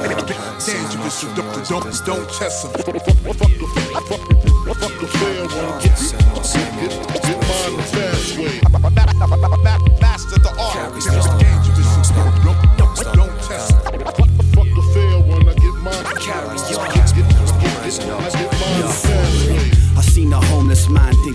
Dangerous, 0.65 1.13
so 1.13 1.27
don't, 1.35 1.67
don't, 1.67 2.05
don't 2.05 2.29
test 2.31 2.65
him. 2.65 2.71
Fuck 4.69 4.95
the, 4.99 5.07
fair 5.07 5.45
one. 5.47 5.81
Get 5.81 5.97
mine 7.49 7.75
the 7.75 7.83
fast 7.91 8.37
way. 8.37 9.58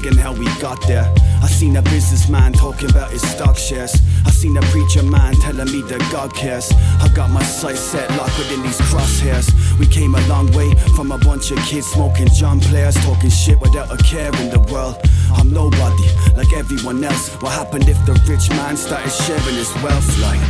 Thinking 0.04 0.22
how 0.22 0.32
we 0.32 0.44
got 0.60 0.80
there. 0.86 1.10
I 1.42 1.46
seen 1.46 1.76
a 1.76 1.82
businessman 1.82 2.52
talking 2.52 2.90
about 2.90 3.10
his 3.10 3.22
stock 3.22 3.56
shares. 3.56 3.94
I 4.26 4.30
seen 4.30 4.56
a 4.56 4.62
preacher 4.62 5.02
man 5.02 5.34
telling 5.34 5.70
me 5.72 5.82
that 5.82 6.00
God 6.12 6.34
cares. 6.34 6.70
I 7.00 7.08
got 7.14 7.30
my 7.30 7.42
sights 7.42 7.80
set 7.80 8.08
locked 8.16 8.36
within 8.38 8.62
these 8.62 8.80
crosshairs. 8.80 9.48
We 9.78 9.86
came 9.86 10.14
a 10.14 10.26
long 10.28 10.50
way 10.52 10.74
from 10.96 11.12
a 11.12 11.18
bunch 11.18 11.50
of 11.50 11.58
kids 11.58 11.86
smoking 11.86 12.28
John 12.28 12.60
players, 12.60 12.96
talking 12.96 13.30
shit 13.30 13.60
without 13.60 13.90
a 13.92 14.02
care 14.02 14.34
in 14.42 14.50
the 14.50 14.60
world. 14.72 14.96
I'm 15.32 15.52
nobody, 15.52 16.08
like 16.36 16.52
everyone 16.52 17.02
else. 17.02 17.28
What 17.40 17.52
happened 17.52 17.88
if 17.88 17.98
the 18.04 18.12
rich 18.28 18.48
man 18.50 18.76
started 18.76 19.10
sharing 19.10 19.56
his 19.56 19.72
wealth? 19.82 20.08
Like, 20.20 20.40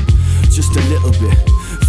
just 0.51 0.75
a 0.77 0.83
little 0.89 1.13
bit, 1.13 1.39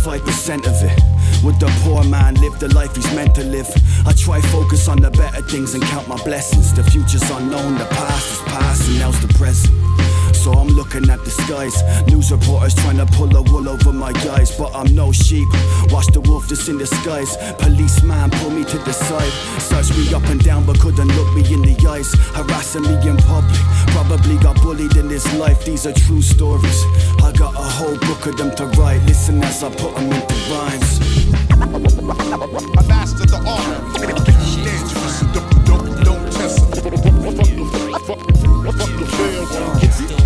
5% 0.03 0.67
of 0.67 0.75
it. 0.83 1.14
Would 1.43 1.59
the 1.59 1.71
poor 1.83 2.03
man 2.03 2.35
live 2.35 2.59
the 2.59 2.73
life 2.73 2.95
he's 2.95 3.13
meant 3.15 3.35
to 3.35 3.43
live? 3.43 3.67
I 4.05 4.13
try 4.13 4.41
focus 4.41 4.87
on 4.87 5.01
the 5.01 5.11
better 5.11 5.41
things 5.43 5.73
and 5.73 5.83
count 5.83 6.07
my 6.07 6.17
blessings. 6.23 6.73
The 6.73 6.83
future's 6.83 7.29
unknown, 7.29 7.77
the 7.77 7.85
past 7.85 8.31
is 8.31 8.39
past, 8.53 8.89
and 8.89 8.99
now's 8.99 9.19
the 9.21 9.33
present. 9.35 9.84
So 10.45 10.53
I'm 10.53 10.67
looking 10.67 11.09
at 11.09 11.23
the 11.23 11.31
skies. 11.31 11.73
News 12.05 12.31
reporters 12.31 12.75
trying 12.75 12.97
to 12.97 13.07
pull 13.07 13.35
a 13.35 13.41
wool 13.41 13.67
over 13.67 13.91
my 13.91 14.13
eyes, 14.29 14.55
but 14.55 14.75
I'm 14.75 14.93
no 14.93 15.11
sheep. 15.11 15.47
Watch 15.89 16.05
the 16.13 16.21
wolf 16.21 16.47
that's 16.47 16.69
in 16.69 16.77
disguise. 16.77 17.35
Policeman 17.57 18.29
pull 18.29 18.51
me 18.51 18.63
to 18.65 18.77
the 18.77 18.93
side, 18.93 19.33
search 19.59 19.89
me 19.97 20.13
up 20.13 20.21
and 20.29 20.39
down, 20.43 20.63
but 20.67 20.79
couldn't 20.79 21.07
look 21.17 21.33
me 21.33 21.41
in 21.51 21.63
the 21.63 21.75
eyes. 21.89 22.13
Harassing 22.37 22.83
me 22.83 22.93
in 23.09 23.17
public, 23.17 23.59
probably 23.89 24.37
got 24.37 24.61
bullied 24.61 24.95
in 24.97 25.07
this 25.07 25.25
life. 25.33 25.65
These 25.65 25.87
are 25.87 25.93
true 25.93 26.21
stories. 26.21 26.83
I 27.23 27.31
got 27.31 27.55
a 27.55 27.65
whole 27.65 27.97
book 28.05 28.27
of 28.27 28.37
them 28.37 28.55
to 28.57 28.67
write. 28.77 29.01
Listen 29.07 29.43
as 29.43 29.63
I 29.63 29.73
put 29.73 29.95
them 29.95 30.13
into 30.13 30.35
rhymes. 30.53 31.01
I 32.77 32.85
mastered 32.85 33.29
the 33.29 33.41
art. 33.49 33.65
Dangerous, 34.61 35.21
don't, 35.33 35.65
don't, 35.65 36.05
don't 36.05 36.31
test. 36.31 36.59
Fuck 36.69 36.93
fuck, 38.05 38.21
fuck 38.77 38.93
the 38.93 39.05
fair 39.09 39.41
one. 39.41 40.24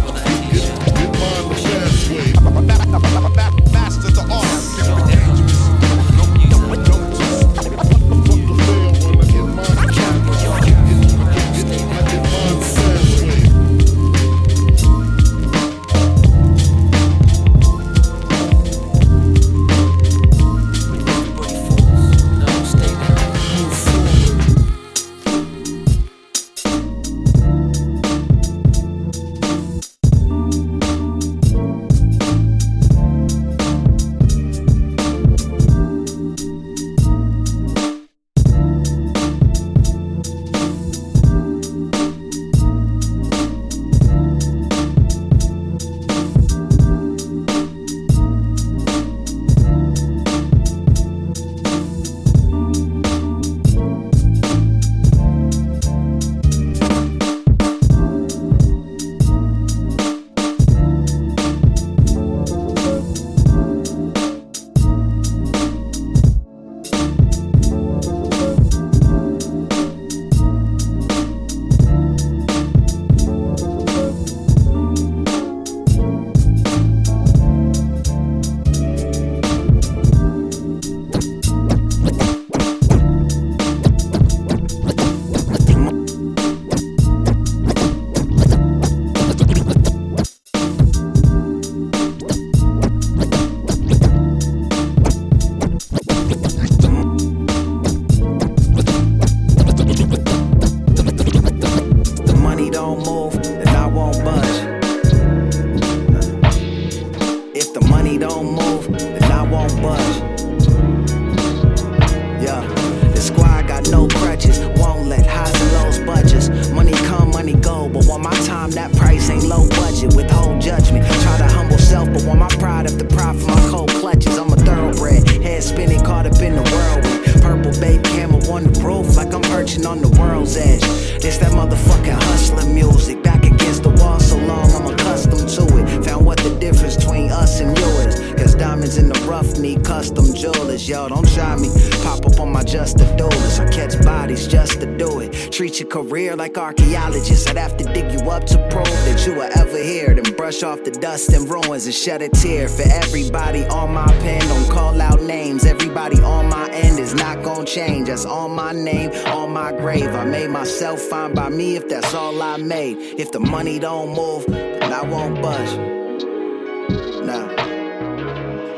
Career 145.89 146.35
like 146.35 146.57
archaeologists. 146.57 147.47
I'd 147.47 147.57
have 147.57 147.75
to 147.77 147.83
dig 147.83 148.11
you 148.11 148.29
up 148.29 148.45
to 148.45 148.57
prove 148.69 148.85
that 148.85 149.25
you 149.25 149.35
were 149.35 149.49
ever 149.55 149.77
here. 149.77 150.13
Then 150.13 150.33
brush 150.35 150.63
off 150.63 150.83
the 150.83 150.91
dust 150.91 151.33
and 151.33 151.49
ruins 151.49 151.85
and 151.85 151.93
shed 151.93 152.21
a 152.21 152.29
tear 152.29 152.69
for 152.69 152.83
everybody 152.87 153.65
on 153.65 153.93
my 153.93 154.07
pen. 154.19 154.41
Don't 154.41 154.69
call 154.69 155.01
out 155.01 155.21
names. 155.21 155.65
Everybody 155.65 156.21
on 156.21 156.49
my 156.49 156.69
end 156.69 156.99
is 156.99 157.13
not 157.13 157.43
gonna 157.43 157.65
change. 157.65 158.07
That's 158.07 158.25
on 158.25 158.51
my 158.51 158.71
name, 158.71 159.11
on 159.27 159.51
my 159.51 159.71
grave. 159.71 160.09
I 160.09 160.25
made 160.25 160.49
myself 160.49 160.99
fine 161.01 161.33
by 161.33 161.49
me 161.49 161.75
if 161.75 161.89
that's 161.89 162.13
all 162.13 162.41
I 162.41 162.57
made. 162.57 162.97
If 163.19 163.31
the 163.31 163.39
money 163.39 163.79
don't 163.79 164.15
move, 164.15 164.45
then 164.47 164.93
I 164.93 165.03
won't 165.03 165.41
budge. 165.41 165.98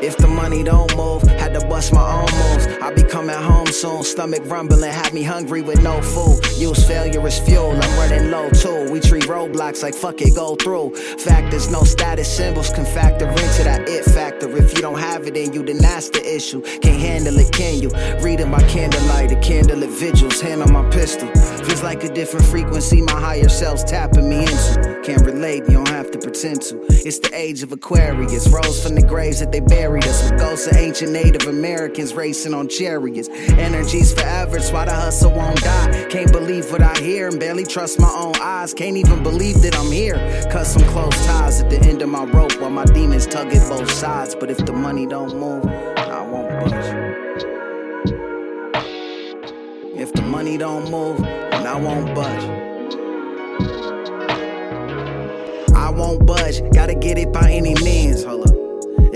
If 0.02 0.18
the 0.18 0.28
money 0.28 0.64
don't 0.64 0.96
move, 0.98 1.22
had 1.24 1.54
to 1.54 1.66
bust 1.68 1.94
my 1.94 2.02
own 2.02 2.32
moves. 2.42 2.68
I'll 2.82 2.94
be 2.94 3.04
coming 3.04 3.36
home 3.36 3.68
soon, 3.68 4.04
stomach 4.04 4.42
rumbling, 4.46 4.92
had 4.92 5.14
me 5.14 5.22
hungry 5.22 5.62
with 5.62 5.84
no 5.84 6.02
food. 6.02 6.40
Use 6.58 6.86
failure 6.88 7.26
as 7.26 7.40
fuel, 7.40 7.72
I'm 7.72 8.00
running 8.00 8.32
low 8.32 8.50
too. 8.50 8.92
We 8.92 9.00
treat 9.00 9.26
roadblocks 9.26 9.84
like 9.84 9.94
fuck 9.94 10.22
it, 10.22 10.34
go 10.34 10.56
through. 10.56 10.96
Factors, 10.96 11.70
no 11.70 11.84
status 11.84 12.36
symbols 12.36 12.72
can 12.72 12.86
factor 12.86 13.30
into 13.30 13.64
that 13.64 13.88
it 13.88 14.04
factor. 14.06 14.50
If 14.58 14.76
you 14.76 14.82
don't 14.82 15.00
have 15.00 15.28
it 15.28 15.38
in 15.38 15.54
you, 15.54 15.64
then 15.64 15.78
that's 15.78 16.10
the 16.10 16.36
issue. 16.36 16.62
Can't 16.82 17.00
handle 17.00 17.38
it, 17.38 17.52
can 17.52 17.80
you? 17.80 17.90
Reading 18.24 18.50
my 18.50 18.64
candlelight, 18.64 19.32
a 19.32 19.40
candle 19.40 19.84
at 19.84 19.90
vigils, 19.90 20.42
hand 20.42 20.64
on 20.64 20.74
my 20.74 20.90
pistol. 20.90 21.28
Feels 21.66 21.84
like 21.84 22.04
a 22.04 22.12
different 22.12 22.46
frequency, 22.48 23.02
my 23.02 23.20
higher 23.20 23.50
self's 23.50 23.84
tapping 23.84 24.28
me 24.28 24.42
into. 24.42 25.02
Can't 25.04 25.22
relate, 25.22 25.64
you 25.68 25.74
don't 25.74 25.88
have 25.88 26.12
to 26.12 26.18
pretend 26.18 26.62
to. 26.64 26.82
It's 26.90 27.20
the 27.20 27.32
age 27.34 27.64
of 27.64 27.72
Aquarius, 27.72 28.48
rose 28.50 28.84
from 28.84 28.96
the 28.96 29.02
graves 29.02 29.40
that 29.40 29.52
they 29.52 29.62
buried 29.92 30.08
us. 30.08 30.32
With 30.32 30.40
ghosts 30.40 30.68
of 30.68 30.78
ancient 30.78 31.12
Native 31.12 31.48
Americans 31.48 32.14
racing 32.14 32.54
on 32.54 32.68
chariots. 32.68 33.30
Energy's 33.30 34.14
forever, 34.14 34.58
it's 34.58 34.72
why 34.72 34.86
the 34.86 34.94
hustle 34.94 35.32
won't 35.32 35.62
die. 35.62 36.06
Can't 36.10 36.32
believe 36.32 36.72
what 36.72 36.82
I 36.82 36.98
hear 37.00 37.28
and 37.28 37.40
barely 37.40 37.66
trust 37.66 38.00
my 38.00 38.10
own 38.10 38.36
eyes. 38.42 38.74
Can't 38.74 38.98
even 38.98 39.24
believe 39.24 39.62
that 39.64 39.76
I'm 39.76 39.92
here. 39.92 40.16
Cut 40.52 40.66
some 40.66 40.84
close 40.84 41.16
ties 41.26 41.62
at 41.62 41.70
the 41.70 41.80
end 41.80 42.02
of 42.02 42.10
my 42.10 42.24
rope 42.26 42.60
while 42.62 42.70
my 42.70 42.86
demons 42.86 43.28
tug 43.28 43.54
at 43.54 43.70
both 43.70 43.92
sides. 43.92 44.36
But 44.36 44.50
if 44.50 44.58
the 44.66 44.74
money 44.74 45.06
don't 45.06 45.38
move, 45.38 45.66
I 45.66 46.22
won't 46.22 46.50
budge. 46.50 46.96
If 49.96 50.14
the 50.14 50.22
money 50.22 50.58
don't 50.58 50.90
move, 50.90 51.18
then 51.20 51.68
I 51.68 51.76
won't 51.76 52.16
budge. 52.16 52.44
I 55.76 55.90
won't 55.90 56.26
budge, 56.26 56.62
gotta 56.74 56.96
get 56.96 57.18
it 57.18 57.32
by 57.34 57.52
any 57.52 57.76
means. 57.84 58.24
Hold 58.24 58.50
up. 58.50 58.61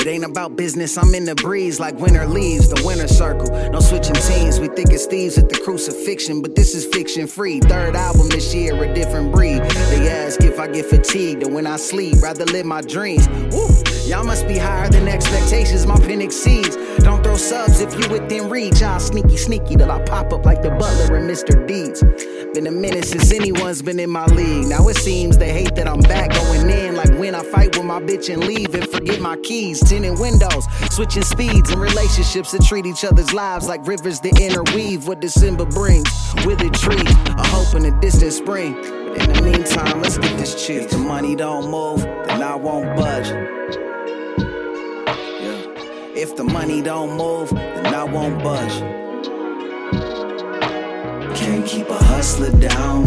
It 0.06 0.10
ain't 0.10 0.24
about 0.24 0.56
business, 0.56 1.00
I'm 1.00 1.16
in 1.16 1.26
the 1.26 1.34
breeze 1.34 1.80
like 1.80 1.96
winter 1.96 2.28
leaves, 2.28 2.70
the 2.70 2.80
winter 2.86 3.08
circle. 3.08 3.48
No 3.72 3.80
switching 3.80 4.14
teams, 4.14 4.60
we 4.60 4.68
think 4.68 4.92
it's 4.92 5.08
thieves 5.08 5.36
at 5.40 5.50
the 5.50 5.58
crucifixion, 5.58 6.44
but 6.44 6.54
this 6.54 6.76
is 6.76 6.86
fiction 6.86 7.26
free. 7.26 7.60
Third 7.60 7.96
album 7.96 8.30
this 8.30 8.54
year, 8.54 8.84
a 8.84 8.94
different 8.94 9.32
breed. 9.32 9.64
They 9.64 10.08
ask 10.08 10.42
if 10.42 10.60
I 10.60 10.68
get 10.68 10.86
fatigued 10.86 11.42
and 11.42 11.56
when 11.56 11.66
I 11.66 11.78
sleep, 11.78 12.22
rather 12.22 12.46
live 12.46 12.68
my 12.68 12.82
dreams. 12.82 13.28
Woo! 13.52 13.95
Y'all 14.06 14.24
must 14.24 14.48
be 14.48 14.56
higher 14.56 14.88
than 14.88 15.08
expectations, 15.08 15.88
my 15.88 15.96
pen 15.96 16.22
exceeds. 16.22 16.76
Don't 17.00 17.24
throw 17.24 17.38
subs 17.38 17.80
if 17.82 17.92
you 18.00 18.08
within 18.08 18.52
reach. 18.52 18.84
I'll 18.84 19.00
sneaky, 19.00 19.36
sneaky 19.36 19.76
till 19.78 19.90
I 19.90 20.00
pop 20.04 20.32
up 20.32 20.46
like 20.46 20.62
the 20.62 20.70
butler 20.70 21.16
and 21.16 21.28
Mr. 21.28 21.68
Deeds. 21.68 22.04
Been 22.54 22.68
a 22.68 22.72
minute 22.72 23.06
since 23.06 23.34
anyone's 23.34 23.82
been 23.82 24.00
in 24.00 24.12
my 24.12 24.28
league. 24.28 24.68
Now 24.68 24.88
it 24.90 24.98
seems 24.98 25.40
they 25.40 25.52
hate 25.52 25.74
that 25.74 25.88
I'm 25.88 26.02
back 26.02 26.30
going 26.30 26.70
in. 26.70 26.96
Like 26.96 27.18
when 27.18 27.34
I 27.34 27.44
fight 27.44 27.76
with 27.76 27.86
my 27.86 28.00
bitch 28.00 28.32
and 28.32 28.44
leave 28.44 28.76
and 28.76 28.88
forget 28.88 29.20
my 29.20 29.38
keys. 29.38 29.84
Tinted 29.84 30.20
windows, 30.20 30.68
switching 30.92 31.24
speeds 31.24 31.72
and 31.72 31.82
relationships 31.82 32.52
that 32.52 32.62
treat 32.62 32.86
each 32.86 33.04
other's 33.06 33.34
lives 33.34 33.68
like 33.68 33.88
rivers 33.88 34.20
that 34.20 34.40
interweave 34.40 35.08
what 35.08 35.20
December 35.20 35.66
brings. 35.66 36.08
Withered 36.46 36.76
trees, 36.76 37.12
a 37.38 37.48
hope 37.48 37.74
in 37.74 37.86
a 37.86 38.02
distant 38.02 38.34
spring. 38.34 38.76
In 39.16 39.34
the 39.34 39.42
meantime, 39.42 40.00
let's 40.00 40.20
get 40.20 40.38
this 40.38 40.64
chick. 40.64 40.84
If 40.84 40.92
the 40.92 41.00
money 41.00 41.36
don't 41.36 41.72
move, 41.72 42.02
then 42.02 42.44
I 42.44 42.56
won't 42.56 42.96
budge. 42.96 43.85
If 46.18 46.38
the 46.38 46.46
money 46.46 46.82
don't 46.82 47.18
move, 47.18 47.50
then 47.50 47.94
I 47.94 48.06
won't 48.06 48.42
budge. 48.42 48.80
Can't 51.38 51.66
keep 51.68 51.90
a 51.90 52.04
hustler 52.06 52.52
down. 52.52 53.06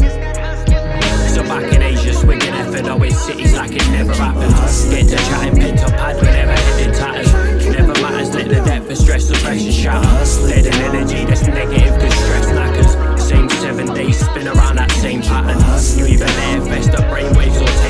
So 1.33 1.43
back 1.45 1.73
in 1.73 1.81
Asia, 1.81 2.13
swinging 2.13 2.53
effort, 2.53 2.87
always 2.87 3.19
cities 3.19 3.57
like 3.57 3.73
it 3.73 3.89
never 3.93 4.13
happened. 4.13 4.53
Get 4.91 5.09
to 5.09 5.17
chatting, 5.17 5.57
pent 5.57 5.83
up 5.85 5.93
pad 5.93 6.17
whenever 6.17 6.53
head 6.53 6.87
in 6.87 6.93
tatters. 6.95 7.33
Never 7.65 7.95
matters, 8.03 8.35
let 8.35 8.49
the 8.51 8.57
depth 8.57 8.91
of 8.91 8.99
stress, 8.99 9.27
the 9.27 9.37
pressure 9.37 9.73
shatter. 9.73 10.47
Let 10.47 10.67
an 10.67 10.75
energy 10.75 11.25
that's 11.25 11.47
negative, 11.47 11.99
cause 11.99 12.13
stress 12.13 12.47
knackers. 12.53 13.23
Same 13.23 13.49
seven 13.49 13.95
days, 13.95 14.19
spin 14.19 14.49
around 14.49 14.77
that 14.77 14.93
same 14.93 15.23
pattern. 15.23 15.57
You 15.99 16.13
either 16.13 16.27
it 16.27 16.69
fester 16.69 17.03
brainwaves 17.09 17.59
or 17.59 17.83
take. 17.83 17.88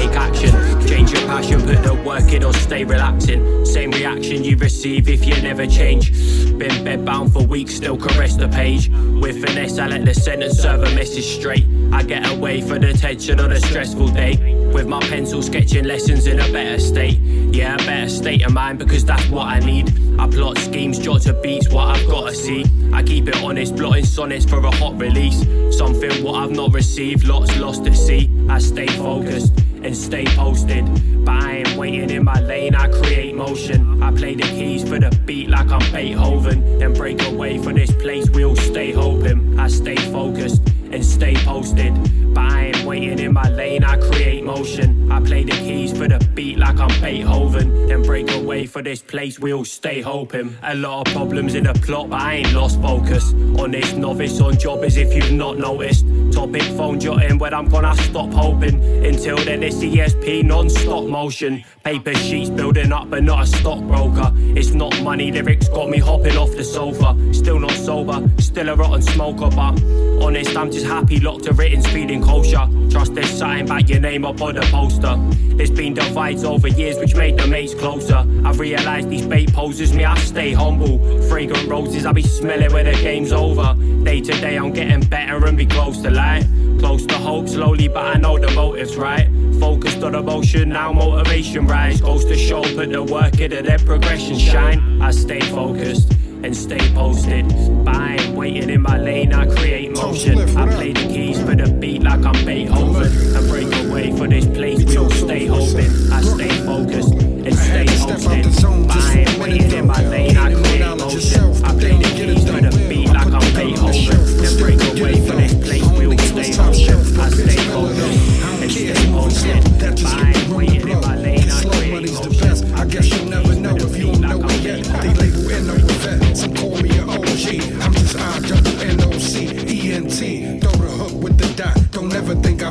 Change 0.89 1.13
your 1.13 1.27
passion, 1.27 1.61
put 1.61 1.83
the 1.83 1.93
work 2.03 2.33
in 2.33 2.43
or 2.43 2.55
stay 2.55 2.83
relaxing. 2.83 3.67
Same 3.67 3.91
reaction 3.91 4.43
you 4.43 4.57
receive 4.57 5.11
if 5.11 5.27
you 5.27 5.35
never 5.43 5.67
change. 5.67 6.13
Been 6.57 6.83
bedbound 6.83 7.31
for 7.31 7.43
weeks, 7.43 7.75
still 7.75 7.99
caress 7.99 8.37
the 8.37 8.49
page. 8.49 8.89
With 8.89 9.45
finesse, 9.45 9.79
I 9.79 9.89
let 9.89 10.07
the 10.07 10.15
sentence 10.15 10.57
serve 10.57 10.81
a 10.81 10.95
message 10.95 11.27
straight. 11.27 11.67
I 11.93 12.03
get 12.05 12.27
away 12.31 12.63
for 12.63 12.79
the 12.79 12.95
tension 12.95 13.39
on 13.39 13.53
a 13.53 13.61
stressful 13.61 14.09
day. 14.09 14.71
With 14.73 14.87
my 14.87 15.01
pencil 15.01 15.43
sketching 15.43 15.85
lessons 15.85 16.27
in 16.27 16.41
a 16.41 16.51
better 16.53 16.81
state. 16.81 17.19
Yeah, 17.19 17.75
a 17.75 17.79
better 17.79 18.09
state 18.09 18.47
of 18.47 18.55
mind 18.55 18.79
because 18.79 19.05
that's 19.05 19.29
what 19.29 19.47
I 19.47 19.59
need. 19.59 19.93
I 20.19 20.27
plot 20.27 20.57
schemes, 20.57 20.99
jot 20.99 21.21
to 21.23 21.35
beats, 21.35 21.69
what 21.69 21.99
I've 21.99 22.09
gotta 22.09 22.35
see. 22.35 22.65
I 22.95 23.03
keep 23.03 23.29
it 23.29 23.37
honest, 23.43 23.77
blotting 23.77 24.07
sonnets 24.07 24.47
for 24.47 24.61
a 24.61 24.75
hot 24.77 24.99
release. 24.99 25.45
Something 25.77 26.25
what 26.25 26.37
I've 26.37 26.51
not 26.51 26.73
received, 26.73 27.29
lots 27.29 27.55
lost 27.59 27.87
at 27.87 27.95
sea. 27.95 28.31
I 28.49 28.59
stay 28.59 28.87
focused 28.87 29.53
and 29.85 29.97
stay 29.97 30.25
posted. 30.27 30.85
But 31.25 31.43
I 31.43 31.53
ain't 31.59 31.77
waiting 31.77 32.11
in 32.11 32.25
my 32.25 32.41
lane, 32.41 32.75
I 32.75 32.89
create 32.89 33.35
motion. 33.35 34.03
I 34.03 34.11
play 34.13 34.35
the 34.35 34.43
keys 34.43 34.89
for 34.89 34.99
the 34.99 35.11
beat 35.27 35.49
like 35.49 35.71
I'm 35.71 35.93
Beethoven. 35.93 36.79
Then 36.79 36.93
break 36.95 37.23
away 37.27 37.59
for 37.59 37.73
this 37.73 37.93
place, 37.93 38.29
we'll 38.31 38.57
stay 38.57 38.93
hoping. 38.93 39.59
I 39.59 39.69
stay 39.69 39.97
focused 39.97 40.63
and 40.93 41.05
stay 41.05 41.35
posted. 41.37 41.95
But 42.35 42.53
I 42.53 42.67
ain't 42.67 42.85
waiting 42.85 43.19
in 43.19 43.33
my 43.33 43.49
lane, 43.51 43.85
I 43.85 43.97
create 43.97 44.45
motion. 44.45 45.11
I 45.11 45.21
play 45.21 45.45
the 45.45 45.53
keys 45.53 45.97
for 45.97 46.09
the 46.09 46.19
beat 46.35 46.59
like 46.59 46.79
I'm 46.79 46.89
Beethoven. 47.01 47.87
Then 47.89 48.03
break 48.03 48.31
away 48.33 48.67
for 48.67 48.83
this 48.83 49.03
place, 49.03 49.39
we'll 49.39 49.65
stay 49.65 50.01
hoping. 50.01 50.57
A 50.63 50.75
lot 50.75 51.07
of 51.07 51.15
problems 51.15 51.55
in 51.55 51.65
the 51.65 51.75
plot, 51.75 52.11
but 52.11 52.21
I 52.21 52.35
ain't 52.35 52.53
lost 52.53 52.81
focus. 52.81 53.33
On 53.33 53.71
this 53.71 53.93
novice 53.95 54.41
on 54.41 54.59
job 54.59 54.85
as 54.85 54.97
if 54.97 55.15
you've 55.15 55.33
not 55.33 55.59
noticed. 55.59 56.07
Topic 56.33 56.63
phone 56.77 57.01
jotting 57.01 57.39
when 57.39 57.55
I'm 57.55 57.69
gonna 57.69 57.97
stop 57.97 58.33
hoping. 58.33 58.83
Until 59.05 59.37
then, 59.39 59.63
it's 59.63 59.77
ESP 59.77 60.45
non 60.45 60.69
stop 60.71 61.05
motion. 61.05 61.65
Paper 61.83 62.15
sheets 62.15 62.51
building 62.51 62.93
up, 62.93 63.09
but 63.11 63.23
not 63.23 63.45
a 63.45 63.47
stockbroker. 63.47 64.33
It's 64.35 64.73
not 64.73 65.01
money, 65.03 65.33
lyrics 65.33 65.69
got 65.69 65.89
me 65.89 65.99
hopping 65.99 66.37
off 66.37 66.53
the 66.53 66.65
sofa. 66.65 67.17
Still 67.33 67.59
not 67.59 67.73
sober, 67.73 68.29
still 68.39 68.69
a 68.69 68.77
rotten 68.77 69.03
smoker, 69.03 69.49
but 69.49 69.83
honest, 70.23 70.57
I'm 70.57 70.71
just 70.79 70.91
happy 70.91 71.19
locked 71.19 71.45
to 71.45 71.53
written, 71.55 71.83
feeling 71.83 72.23
kosher. 72.23 72.69
Trust 72.89 73.15
there's 73.15 73.31
something 73.31 73.65
about 73.65 73.89
your 73.89 73.99
name 73.99 74.25
up 74.25 74.41
on 74.41 74.55
the 74.55 74.61
poster. 74.71 75.17
There's 75.57 75.73
been 75.73 75.95
divides 75.95 76.45
over 76.45 76.69
years 76.69 76.97
which 76.99 77.17
made 77.17 77.37
the 77.37 77.49
mates 77.49 77.75
closer. 77.75 78.19
I've 78.45 78.61
realised 78.61 79.11
these 79.11 79.27
bait 79.27 79.53
poses 79.53 79.93
me, 79.93 80.05
I 80.05 80.17
stay 80.19 80.53
humble. 80.53 80.99
Fragrant 81.23 81.69
roses, 81.69 82.07
I 82.07 82.13
be 82.13 82.23
smelling 82.23 82.73
when 82.73 82.85
the 82.85 82.93
game's 82.93 83.33
over. 83.33 83.75
Day 84.05 84.21
to 84.21 84.41
day, 84.41 84.57
I'm 84.57 84.73
getting 84.73 85.01
better 85.09 85.47
and 85.47 85.59
be 85.59 85.67
close 85.67 86.01
to 86.03 86.11
light. 86.11 86.47
Close 86.79 87.05
to 87.07 87.15
hope, 87.15 87.49
slowly, 87.49 87.89
but 87.89 88.17
I 88.17 88.19
know 88.19 88.39
the 88.39 88.51
motive's 88.53 88.97
right. 88.97 89.29
Focused 89.59 90.05
on 90.05 90.15
emotion, 90.15 90.69
now 90.69 90.93
motivation 90.93 91.67
rise. 91.67 92.01
Goes 92.01 92.25
to 92.27 92.37
show, 92.37 92.63
put 92.63 92.93
the 92.93 93.03
work 93.03 93.41
into 93.41 93.63
their 93.63 93.81
progression 93.81 94.39
shine. 94.39 95.03
I 95.03 95.11
stay 95.11 95.41
focused 95.41 96.18
and 96.45 96.57
stay 96.57 96.79
posted. 96.95 97.53
I 97.87 98.15
am 98.15 98.37
waiting 98.37 98.71
in 98.71 98.83
my 98.83 98.99
lane, 98.99 99.33
I 99.33 99.47
create 99.47 99.93
motion. 99.93 100.39
I 100.57 100.73
play 100.75 100.93
the 100.93 101.09
keys 101.09 101.41
for 101.41 101.55
the 101.55 101.71
beat 101.71 102.03
like 102.03 102.25
I'm 102.25 102.45
Beethoven. 102.45 103.37
And 103.37 103.49
break 103.49 103.67
away 103.87 104.17
for 104.17 104.29
this 104.29 104.47
place, 104.47 104.85
we 104.85 104.97
all 104.97 105.11
stay 105.11 105.49
open. 105.49 106.13
I 106.13 106.23
stay 106.23 106.49
focused 106.65 107.15
and 107.15 107.55
stay 107.55 107.87
hosted. 107.87 108.87
But 108.87 108.97
I 108.97 109.19
ain't 109.21 109.39
waiting 109.39 109.73
in 109.73 109.87
my 109.87 110.03
lane, 110.03 110.37
I 110.37 110.55
create 110.55 110.99
motion. 110.99 111.65
I 111.65 111.73
play 111.79 111.97
the 111.99 112.09
keys 112.17 112.45
for 112.45 112.61
the 112.61 112.87
beat 112.89 113.09
like 113.09 113.33
I'm 113.33 113.55
Beethoven. 113.55 114.45
And 114.45 114.59
break 114.59 114.81
away 114.99 115.27
for 115.27 115.37
this 115.37 115.55
place, 115.55 115.87
we 115.99 116.07
all 116.07 116.19
stay 116.19 116.53
open. 116.53 117.21
I 117.21 117.31
stay 117.31 117.57
focused 117.71 118.63
and 118.63 118.71
stay 118.71 118.95
hosted. 119.11 119.79
But 119.81 120.05
I 120.05 120.33
ain't 120.33 120.49
waiting 120.55 120.89
in 120.89 121.01
my 121.01 121.17
lane, 121.17 121.51
I 121.51 121.63
create 121.65 122.13
motion. 122.13 122.48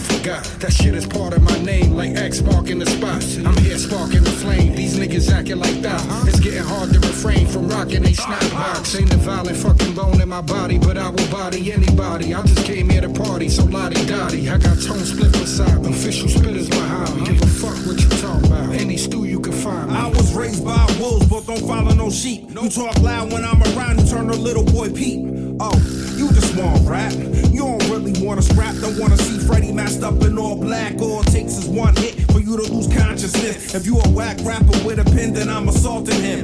Forgot. 0.08 0.44
That 0.62 0.74
shit 0.74 0.94
is 0.96 1.06
part 1.06 1.34
of 1.34 1.42
my 1.44 1.58
name, 1.60 1.92
like 1.94 2.16
X 2.16 2.42
marking 2.42 2.80
the 2.80 2.86
spot. 2.86 3.24
I'm 3.46 3.58
here 3.64 3.78
sparking 3.78 4.24
the 4.24 4.32
flame. 4.32 4.76
These 4.76 4.98
niggas 4.98 5.32
acting 5.32 5.60
like 5.60 5.82
that. 5.82 6.02
It's 6.28 6.40
getting 6.40 6.64
hard 6.64 6.92
to 6.94 7.00
refrain 7.00 7.46
from 7.48 7.68
rocking 7.68 8.04
a 8.04 8.10
snapbox. 8.10 9.00
Ain't 9.00 9.14
a 9.14 9.18
violent 9.18 9.58
fucking 9.58 9.94
bone 9.94 10.22
in 10.22 10.30
my 10.30 10.42
body, 10.42 10.78
but 10.78 10.98
I 10.98 11.10
will 11.10 11.30
body 11.30 11.72
anybody. 11.72 12.34
I 12.34 12.42
just 12.44 12.66
came 12.66 12.90
here 12.90 13.02
to 13.02 13.10
party, 13.10 13.50
so 13.50 13.66
lottie 13.66 14.06
dottie. 14.06 14.50
I 14.50 14.58
got 14.58 14.82
tone 14.82 15.06
split 15.06 15.32
beside 15.34 15.82
me. 15.84 15.90
Official 15.90 16.30
spitters 16.30 16.70
behind 16.70 17.16
me. 17.16 17.26
Give 17.26 17.42
a 17.42 17.48
fuck 17.48 17.78
what 17.86 18.00
you 18.02 18.10
talking 18.22 18.48
about. 18.48 18.74
Any 18.74 18.98
stew 18.98 19.26
you 19.26 19.40
can 19.40 19.54
find 19.54 19.92
me. 19.92 19.98
I 19.98 20.08
was 20.08 20.34
raised 20.34 20.64
by 20.64 20.86
wolves, 21.00 21.28
but 21.28 21.46
don't 21.46 21.66
follow 21.68 21.94
no 21.94 22.10
sheep. 22.10 22.50
You 22.50 22.70
talk 22.70 22.98
loud 23.00 23.32
when 23.32 23.44
I'm 23.44 23.62
around, 23.64 24.00
you 24.00 24.08
turn 24.08 24.30
a 24.30 24.36
little 24.36 24.64
boy 24.64 24.90
peep. 24.90 25.20
Oh, 25.60 25.76
you 26.16 26.30
just 26.34 26.56
want 26.56 26.88
rap. 26.88 27.14
You 27.14 27.64
don't 27.64 27.87
wanna 28.28 28.42
scrap, 28.42 28.76
don't 28.76 29.00
wanna 29.00 29.18
see 29.18 29.40
Freddy 29.48 29.72
masked 29.72 30.04
up 30.04 30.22
in 30.22 30.38
all 30.38 30.58
black. 30.58 31.00
All 31.00 31.22
it 31.22 31.28
takes 31.28 31.54
is 31.54 31.66
one 31.66 31.96
hit 31.96 32.30
for 32.30 32.40
you 32.40 32.58
to 32.58 32.74
lose 32.74 32.94
consciousness. 32.94 33.74
If 33.74 33.86
you 33.86 33.98
a 34.00 34.10
whack 34.10 34.38
rapper 34.42 34.78
with 34.86 35.00
a 35.00 35.06
pen, 35.06 35.32
then 35.34 35.48
I'm 35.48 35.70
assaulting 35.70 36.22
him. 36.22 36.44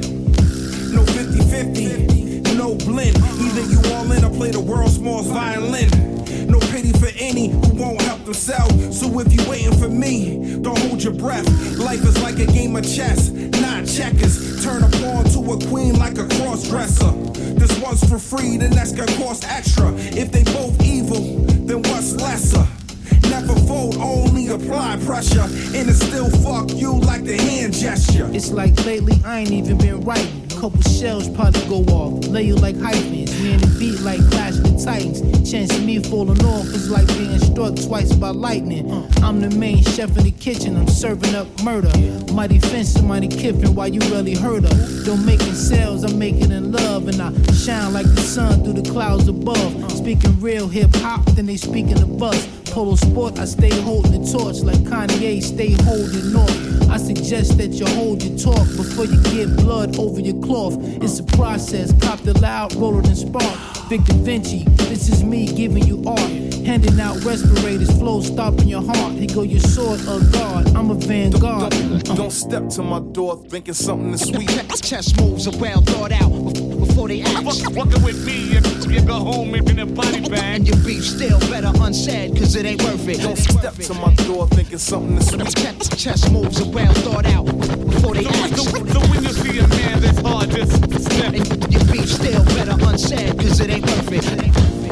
No 0.94 1.04
50 1.04 1.40
50, 1.44 2.54
no 2.56 2.74
blend. 2.74 3.16
Either 3.18 3.60
you 3.70 3.78
all 3.92 4.10
in 4.10 4.24
or 4.24 4.30
play 4.30 4.50
the 4.50 4.60
world's 4.60 4.94
smallest 4.94 5.28
violin. 5.28 5.90
No 6.48 6.58
pity 6.72 6.92
for 6.92 7.10
any 7.18 7.48
who 7.48 7.74
won't 7.74 8.00
help 8.00 8.24
themselves. 8.24 8.98
So 8.98 9.18
if 9.20 9.30
you 9.30 9.46
waiting 9.48 9.76
for 9.76 9.88
me, 9.88 10.56
don't 10.62 10.78
hold 10.78 11.02
your 11.02 11.12
breath. 11.12 11.46
Life 11.76 12.02
is 12.02 12.20
like 12.22 12.38
a 12.38 12.46
game 12.46 12.76
of 12.76 12.84
chess, 12.84 13.28
not 13.60 13.84
checkers. 13.86 14.64
Turn 14.64 14.82
a 14.84 14.88
pawn 14.88 15.24
to 15.24 15.52
a 15.52 15.68
queen 15.68 15.98
like 15.98 16.16
a 16.16 16.26
cross 16.38 16.66
dresser. 16.66 17.12
This 17.60 17.78
one's 17.78 18.02
for 18.08 18.18
free, 18.18 18.56
the 18.56 18.70
next 18.70 18.92
gonna 18.92 19.14
cost 19.16 19.44
extra. 19.50 19.92
If 19.92 20.32
they 20.32 20.44
both 20.44 20.80
evil, 20.82 21.53
then 21.66 21.82
what's 21.82 22.14
lesser? 22.16 22.66
Never 23.30 23.54
fold, 23.66 23.96
only 23.96 24.48
apply 24.48 24.98
pressure. 25.04 25.40
And 25.74 25.88
it 25.88 25.94
still 25.94 26.30
fuck 26.30 26.70
you 26.70 26.92
like 27.00 27.24
the 27.24 27.36
hand 27.36 27.72
gesture. 27.72 28.28
It's 28.32 28.52
like 28.52 28.84
lately 28.84 29.20
I 29.24 29.40
ain't 29.40 29.50
even 29.50 29.78
been 29.78 30.00
writing. 30.02 30.48
Couple 30.48 30.80
shells 30.82 31.28
probably 31.28 31.66
go 31.68 31.82
off. 31.92 32.26
Lay 32.28 32.44
you 32.44 32.56
like 32.56 32.76
hyphens. 32.78 33.23
Me 33.44 33.52
and 33.52 33.78
beat 33.78 34.00
like 34.00 34.20
Clash 34.30 34.56
of 34.56 34.62
the 34.62 34.82
Titans. 34.82 35.50
Chance 35.50 35.76
of 35.76 35.84
me 35.84 36.02
falling 36.02 36.42
off 36.46 36.64
is 36.68 36.88
like 36.88 37.06
being 37.08 37.38
struck 37.38 37.76
twice 37.76 38.10
by 38.14 38.30
lightning. 38.30 38.90
Uh, 38.90 39.06
I'm 39.22 39.38
the 39.38 39.50
main 39.50 39.84
chef 39.84 40.16
in 40.16 40.24
the 40.24 40.30
kitchen. 40.30 40.78
I'm 40.78 40.88
serving 40.88 41.34
up 41.34 41.46
murder. 41.62 41.92
Mighty 42.32 42.58
fence, 42.58 42.94
somebody 42.94 43.28
kipping 43.28 43.74
why 43.74 43.88
you 43.88 44.00
really 44.08 44.34
hurt 44.34 44.62
her. 44.62 45.04
Don't 45.04 45.26
making 45.26 45.52
sales, 45.52 46.04
I'm 46.04 46.18
making 46.18 46.52
in 46.52 46.72
love. 46.72 47.06
And 47.06 47.20
I 47.20 47.34
shine 47.52 47.92
like 47.92 48.06
the 48.06 48.22
sun 48.22 48.64
through 48.64 48.80
the 48.80 48.90
clouds 48.90 49.28
above. 49.28 49.92
Speaking 49.92 50.40
real 50.40 50.66
hip 50.66 50.94
hop, 50.94 51.26
then 51.32 51.44
they 51.44 51.58
speaking 51.58 51.96
the 51.96 52.06
buzz. 52.06 52.63
Polo 52.74 52.96
sport, 52.96 53.38
I 53.38 53.44
stay 53.44 53.70
holding 53.82 54.20
the 54.20 54.32
torch 54.32 54.58
like 54.62 54.78
Kanye, 54.78 55.40
stay 55.40 55.74
holding 55.84 56.32
north. 56.32 56.90
I 56.90 56.96
suggest 56.96 57.56
that 57.58 57.68
you 57.68 57.86
hold 57.86 58.20
your 58.20 58.36
talk 58.36 58.66
before 58.76 59.04
you 59.04 59.22
get 59.30 59.56
blood 59.58 59.96
over 59.96 60.18
your 60.18 60.42
cloth. 60.42 60.74
It's 61.00 61.20
a 61.20 61.22
process, 61.22 61.92
cop 62.02 62.18
the 62.22 62.36
loud, 62.40 62.74
roller 62.74 62.98
and 62.98 63.16
spark. 63.16 63.56
Vic 63.88 64.00
Da 64.06 64.16
Vinci, 64.16 64.64
this 64.90 65.08
is 65.08 65.22
me 65.22 65.46
giving 65.46 65.84
you 65.84 66.02
art. 66.04 66.18
Handing 66.66 66.98
out 66.98 67.22
respirators, 67.22 67.96
flow 67.96 68.20
stopping 68.22 68.66
your 68.66 68.82
heart. 68.82 69.12
Here 69.12 69.28
go 69.32 69.42
your 69.42 69.60
sword 69.60 70.00
of 70.08 70.32
God, 70.32 70.74
I'm 70.74 70.90
a 70.90 70.94
vanguard. 70.94 71.70
Don't 72.02 72.32
step 72.32 72.68
to 72.70 72.82
my 72.82 72.98
door 72.98 73.36
thinking 73.50 73.74
something 73.74 74.14
is 74.14 74.22
sweet. 74.22 74.50
Chess 74.82 75.16
moves 75.20 75.46
are 75.46 75.56
well 75.58 75.80
thought 75.80 76.10
out 76.10 76.32
before 76.94 77.08
they 77.08 77.22
act. 77.22 77.44
Walking 77.74 78.02
with 78.04 78.24
me, 78.24 78.54
you, 78.54 78.60
you 78.88 79.04
go 79.04 79.14
home 79.14 79.54
in 79.54 79.78
a 79.80 79.86
body 79.86 80.20
bag. 80.28 80.60
And 80.60 80.68
your 80.68 80.76
beef 80.84 81.04
still 81.04 81.40
better 81.50 81.72
unsaid, 81.80 82.36
cause 82.36 82.54
it 82.54 82.64
ain't 82.64 82.82
worth 82.82 83.08
it. 83.08 83.20
Don't 83.20 83.36
step 83.36 83.74
to 83.74 83.94
my 83.94 84.14
door 84.26 84.46
thinking 84.48 84.78
something 84.78 85.16
is 85.16 85.28
sweet. 85.28 85.54
Chess, 85.56 85.88
chess 86.02 86.30
moves 86.30 86.60
are 86.60 86.70
well 86.70 86.92
thought 86.94 87.26
out 87.26 87.46
before 87.46 88.14
they 88.14 88.26
act. 88.26 88.56
So, 88.56 88.70
so 88.86 89.00
when 89.10 89.24
you 89.24 89.30
see 89.30 89.58
a 89.58 89.66
man 89.66 90.00
that's 90.00 90.20
hard, 90.20 90.50
just 90.50 90.72
step. 91.02 91.34
And 91.34 91.72
your 91.72 91.84
beef 91.86 92.08
still 92.08 92.44
better 92.44 92.76
unsaid, 92.86 93.38
cause 93.40 93.60
it 93.60 93.70
ain't 93.70 93.86
worth 93.86 94.12
it. 94.12 94.83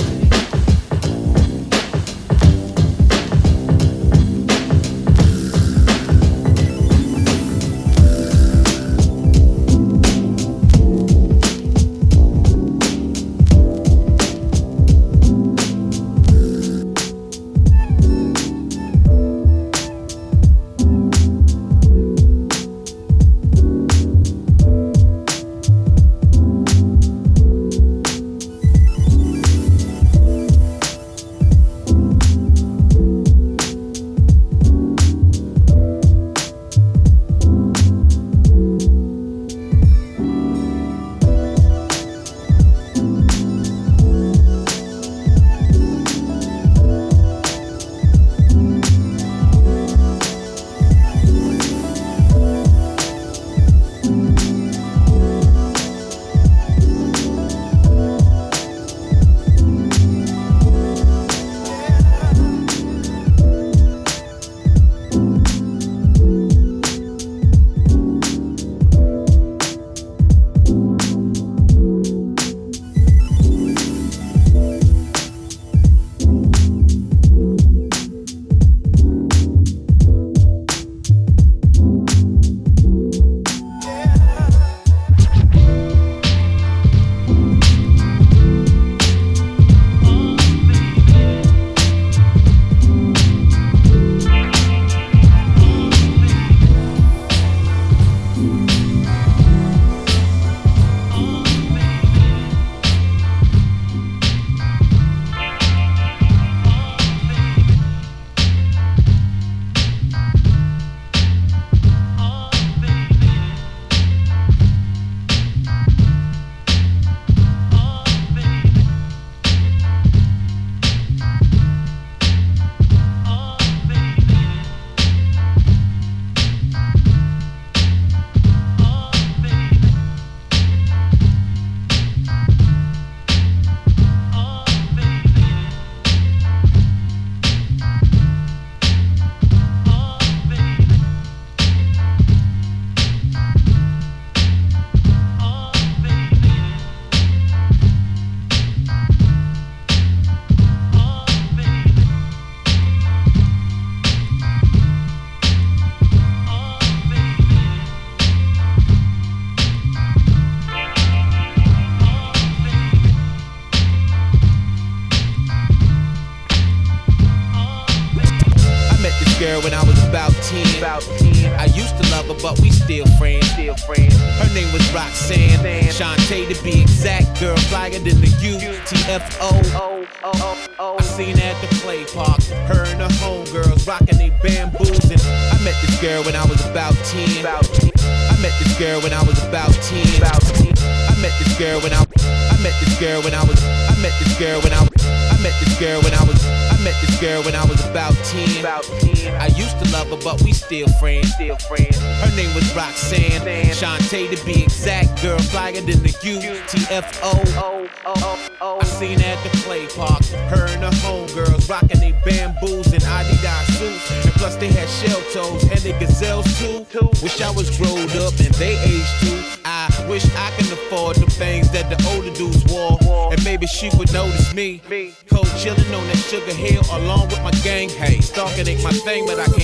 I 206.94 208.84
seen 208.84 209.18
her 209.20 209.26
at 209.26 209.42
the 209.42 209.48
play 209.64 209.86
park. 209.86 210.22
Her 210.50 210.66
and 210.68 210.82
her 210.82 210.90
homegirls 211.00 211.70
rocking 211.70 212.00
they 212.00 212.12
bamboos 212.24 212.92
and 212.92 213.02
Adidas 213.02 213.64
suits. 213.78 214.26
And 214.26 214.34
plus 214.34 214.56
they 214.56 214.68
had 214.68 214.88
shell 214.88 215.20
toes 215.32 215.62
and 215.62 215.78
they 215.80 215.98
gazelles 215.98 216.46
too. 216.58 216.84
Wish 217.22 217.40
I 217.40 217.50
was 217.50 217.76
growed 217.78 218.10
up 218.16 218.38
and 218.40 218.54
they 218.54 218.76
aged 218.84 219.20
too. 219.20 219.42
I 219.64 219.88
wish 220.08 220.24
I 220.36 220.50
can 220.58 220.70
afford 220.72 221.16
the 221.16 221.30
things 221.30 221.70
that 221.70 221.88
the 221.88 221.96
older 222.12 222.32
dudes 222.34 222.64
wore. 222.66 222.98
And 223.32 223.42
maybe 223.44 223.66
she 223.66 223.88
would 223.96 224.12
notice 224.12 224.52
me. 224.52 224.82
Cold 225.30 225.46
chillin' 225.56 225.96
on 225.96 226.06
that 226.08 226.18
sugar 226.28 226.52
hill 226.52 226.82
along 226.92 227.28
with 227.28 227.42
my 227.42 227.52
gang. 227.62 227.88
Hey, 227.88 228.20
stalking 228.20 228.68
ain't 228.68 228.82
my 228.82 228.92
thing, 228.92 229.24
but 229.24 229.40
I 229.40 229.46
can't 229.46 229.61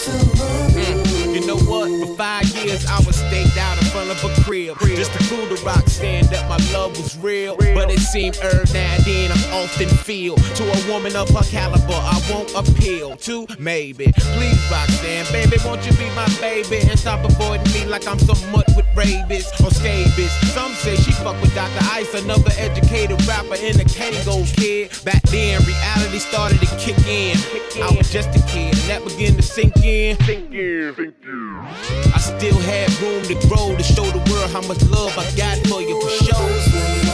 Mm, 0.00 0.69
You 1.40 1.46
know 1.46 1.56
what? 1.56 1.88
For 1.88 2.14
five 2.16 2.46
years 2.48 2.84
I 2.84 2.98
was 3.06 3.16
staked 3.16 3.56
out 3.56 3.78
in 3.80 3.88
front 3.88 4.10
of 4.10 4.22
a 4.22 4.42
crib 4.42 4.76
just 4.80 5.10
to 5.14 5.18
prove 5.24 5.48
to 5.48 5.90
stand 5.90 6.28
that 6.28 6.46
my 6.50 6.58
love 6.70 6.96
was 6.98 7.16
real. 7.16 7.56
But 7.56 7.90
it 7.90 8.00
seemed 8.00 8.36
every 8.42 8.70
now 8.74 8.94
and 8.96 9.04
then 9.04 9.32
I 9.32 9.62
often 9.64 9.88
feel 9.88 10.36
to 10.36 10.64
a 10.64 10.92
woman 10.92 11.16
of 11.16 11.30
her 11.30 11.42
caliber 11.48 11.96
I 11.96 12.20
won't 12.30 12.52
appeal 12.54 13.16
to. 13.16 13.46
Maybe, 13.58 14.12
please 14.36 14.60
Roxanne, 14.70 15.24
baby, 15.32 15.56
won't 15.64 15.84
you 15.86 15.92
be 15.96 16.08
my 16.14 16.28
baby 16.40 16.80
and 16.86 16.98
stop 16.98 17.24
avoiding 17.24 17.72
me 17.72 17.86
like 17.86 18.06
I'm 18.06 18.18
some 18.18 18.40
mutt 18.52 18.68
with 18.76 18.86
rabies 18.94 19.48
or 19.64 19.70
scabies? 19.70 20.32
Some 20.52 20.72
say 20.72 20.96
she 20.96 21.12
fuck 21.12 21.40
with 21.40 21.54
Dr. 21.54 21.84
Ice, 21.92 22.12
another 22.22 22.52
educated 22.58 23.16
rapper 23.26 23.56
in 23.56 23.78
the 23.78 23.84
Kangol 23.88 24.44
kid. 24.56 24.92
Back 25.04 25.22
then, 25.32 25.62
reality 25.64 26.18
started 26.18 26.60
to 26.60 26.66
kick 26.76 26.98
in. 27.08 27.36
I 27.82 27.96
was 27.96 28.12
just 28.12 28.28
a 28.36 28.42
kid, 28.46 28.76
and 28.76 28.88
that 28.90 29.04
began 29.04 29.36
to 29.36 29.42
sink 29.42 29.76
in. 29.84 30.16
Sink 30.24 30.52
in, 30.52 30.94
sink 30.94 31.14
in. 31.24 31.29
I 32.14 32.18
still 32.18 32.58
had 32.58 32.90
room 33.00 33.22
to 33.24 33.34
grow 33.46 33.76
to 33.76 33.82
show 33.82 34.04
the 34.04 34.18
world 34.30 34.50
how 34.50 34.62
much 34.62 34.82
love 34.88 35.16
I 35.16 35.30
got 35.36 35.58
for 35.68 35.80
you 35.80 36.00
for 36.00 36.10
sure. 36.24 37.09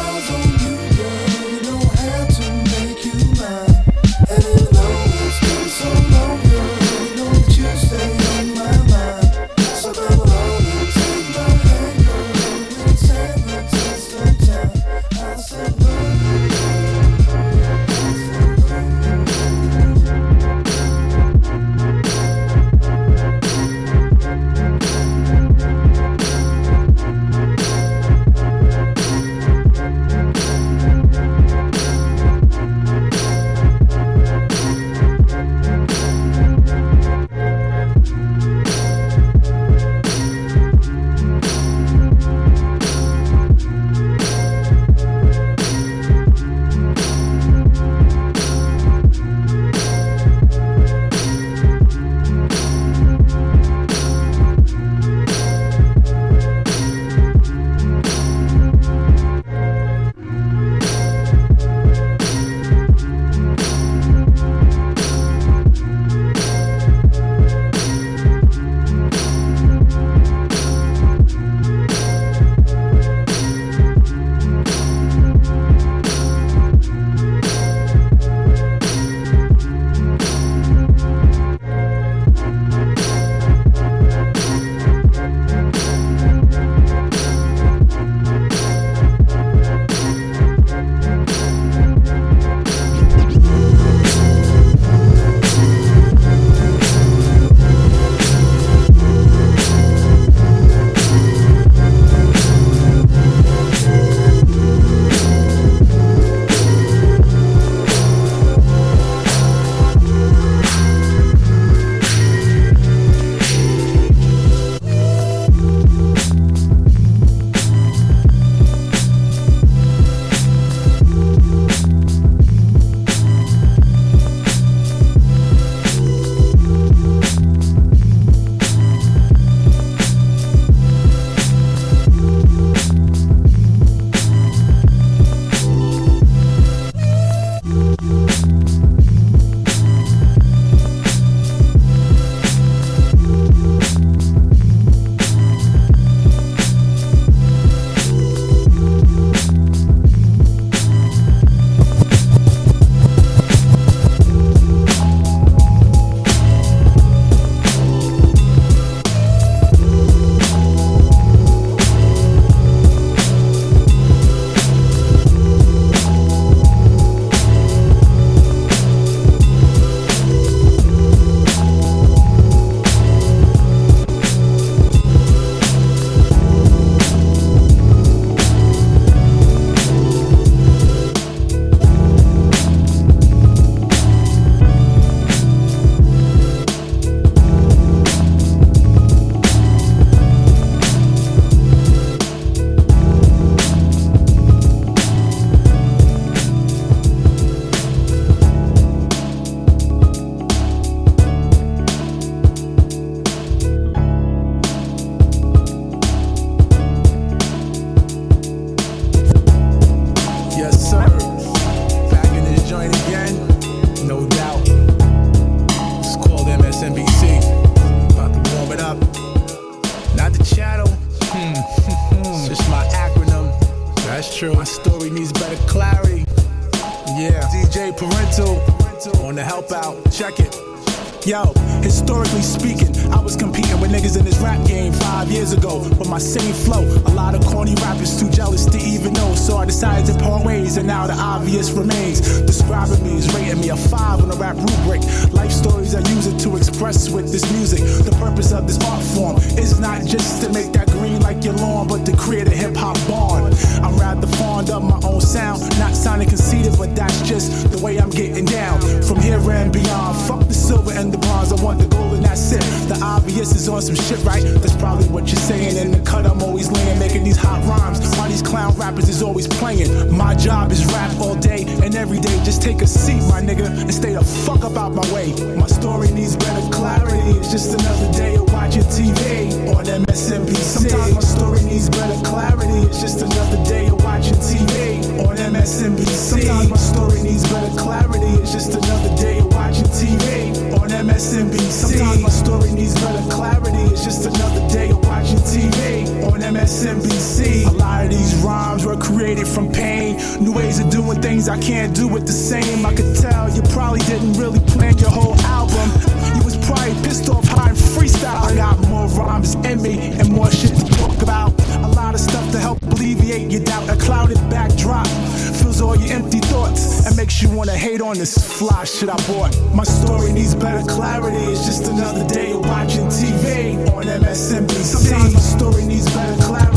You 317.43 317.51
wanna 317.51 317.77
hate 317.77 318.01
on 318.01 318.17
this 318.17 318.35
fly 318.37 318.85
shit 318.85 319.09
I 319.09 319.17
bought. 319.27 319.57
My 319.75 319.85
story 319.85 320.33
needs 320.33 320.55
better 320.55 320.87
clarity. 320.87 321.37
It's 321.37 321.67
just 321.67 321.91
another 321.91 322.27
day 322.27 322.53
of 322.53 322.61
watching 322.61 323.07
TV 323.09 323.77
on 323.95 324.05
MSNBC. 324.05 324.85
Sometimes 324.85 325.35
my 325.35 325.41
story 325.41 325.85
needs 325.85 326.07
better 326.15 326.43
clarity. 326.43 326.76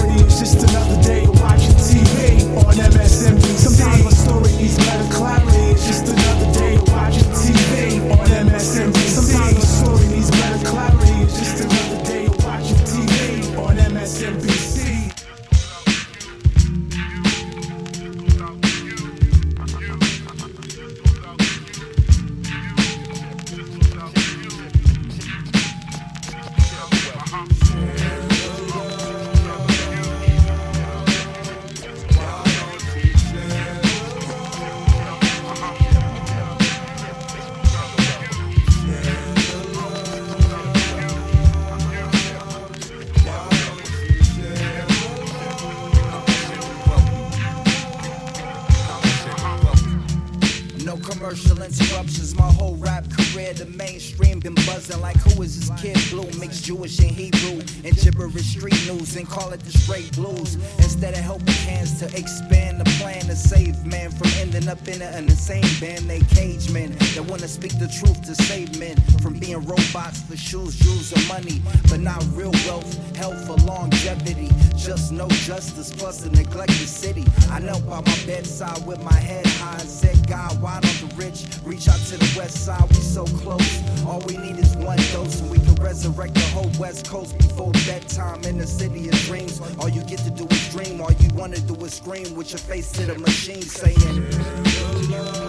Machine, 93.50 93.62
saying. 93.64 95.49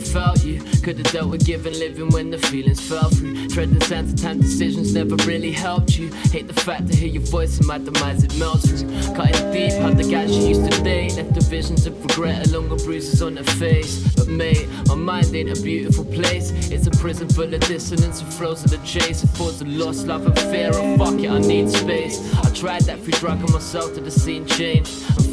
Felt 0.00 0.44
you. 0.44 0.60
Could 0.82 0.98
have 0.98 1.12
dealt 1.12 1.30
with 1.30 1.46
giving 1.46 1.74
living 1.74 2.08
when 2.08 2.30
the 2.30 2.38
feelings 2.38 2.80
fell 2.80 3.10
through. 3.10 3.48
Treading 3.48 3.80
sands 3.82 4.12
of 4.12 4.20
time 4.20 4.40
decisions 4.40 4.94
never 4.94 5.16
really 5.26 5.52
helped 5.52 5.98
you. 5.98 6.10
Hate 6.32 6.48
the 6.48 6.54
fact 6.54 6.88
to 6.88 6.96
hear 6.96 7.08
your 7.08 7.22
voice 7.22 7.60
in 7.60 7.66
my 7.66 7.78
demise, 7.78 8.24
it 8.24 8.36
melts 8.38 8.68
through. 8.68 8.88
Cutting 9.14 9.52
deep, 9.52 9.72
how 9.80 9.90
the 9.90 10.08
guys 10.10 10.36
you 10.36 10.48
used 10.48 10.70
to 10.70 10.82
date 10.82 11.16
left 11.16 11.34
the 11.34 11.42
visions 11.42 11.86
of 11.86 12.02
regret 12.02 12.48
along 12.48 12.70
with 12.70 12.84
bruises 12.84 13.22
on 13.22 13.34
their 13.34 13.44
face. 13.44 13.98
But 14.14 14.28
mate, 14.28 14.68
my 14.86 14.94
mind 14.94 15.34
ain't 15.34 15.56
a 15.56 15.62
beautiful 15.62 16.04
place. 16.04 16.50
It's 16.70 16.86
a 16.86 16.90
prison 16.92 17.28
full 17.28 17.52
of 17.52 17.60
dissonance 17.60 18.20
and 18.22 18.32
throws 18.34 18.64
of 18.64 18.70
the 18.70 18.78
chase. 18.78 19.22
It 19.22 19.28
falls 19.28 19.60
of 19.60 19.68
lost 19.68 20.06
love 20.06 20.26
and 20.26 20.38
fear. 20.38 20.70
Oh 20.72 20.96
fuck 20.96 21.20
it, 21.20 21.30
I 21.30 21.38
need 21.38 21.70
space. 21.70 22.18
I 22.38 22.50
tried 22.54 22.82
that 22.82 22.98
free 22.98 23.10
through 23.10 23.20
drugging 23.20 23.52
myself 23.52 23.94
to 23.94 24.00
the 24.00 24.10
scene 24.10 24.46
changed. 24.46 24.90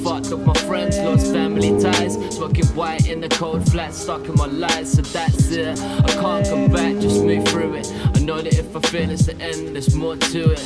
Fucked 0.08 0.32
up 0.32 0.40
my 0.40 0.54
friends, 0.54 0.98
lost 1.00 1.34
family 1.34 1.78
ties. 1.82 2.14
Smoking 2.34 2.66
white 2.68 3.10
in 3.10 3.20
the 3.20 3.28
cold 3.28 3.70
flat, 3.70 3.94
stuck 3.94 4.26
in 4.30 4.36
my 4.36 4.46
lies. 4.46 4.94
So 4.94 5.02
that's 5.02 5.52
it. 5.52 5.78
I 5.82 6.14
can't 6.14 6.48
come 6.48 6.72
back, 6.72 6.98
just 7.02 7.22
move 7.26 7.46
through 7.50 7.74
it. 7.74 7.92
I 8.16 8.20
know 8.20 8.42
that 8.42 8.58
if 8.58 8.74
I 8.74 8.80
feel 8.80 9.10
it's 9.10 9.26
the 9.26 9.36
end, 9.36 9.76
there's 9.76 9.94
more 9.94 10.16
to 10.16 10.52
it. 10.52 10.60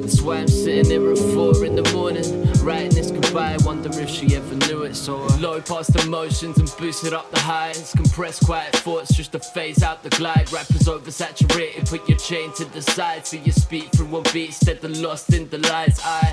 That's 0.00 0.22
why 0.22 0.36
I'm 0.36 0.46
sitting 0.46 0.84
here 0.84 1.10
at 1.10 1.18
four 1.18 1.64
in 1.64 1.74
the 1.74 1.82
morning, 1.92 2.24
writing 2.62 2.90
this 2.90 3.10
goodbye. 3.10 3.56
Wonder 3.64 3.90
if 4.00 4.08
she 4.08 4.36
ever 4.36 4.54
knew 4.66 4.84
it. 4.84 4.94
So 4.94 5.20
I 5.20 5.36
low 5.38 5.60
past 5.60 5.96
emotions 5.96 6.58
and 6.58 6.72
boosted 6.78 7.12
up 7.12 7.28
the 7.32 7.40
highs. 7.40 7.92
Compress 7.96 8.38
quiet 8.38 8.76
thoughts 8.76 9.12
just 9.12 9.32
to 9.32 9.40
phase 9.40 9.82
out 9.82 10.04
the 10.04 10.10
glide. 10.10 10.52
Rappers 10.52 10.86
oversaturated, 10.86 11.90
put 11.90 12.08
your 12.08 12.18
chain 12.18 12.52
to 12.54 12.64
the 12.66 12.80
side. 12.80 13.26
So 13.26 13.38
you 13.38 13.50
speak 13.50 13.90
through 13.90 14.06
one 14.06 14.22
beat 14.32 14.50
instead 14.50 14.84
of 14.84 14.96
lost 14.98 15.32
in 15.32 15.48
the 15.48 15.58
lies. 15.58 15.98
I 16.04 16.32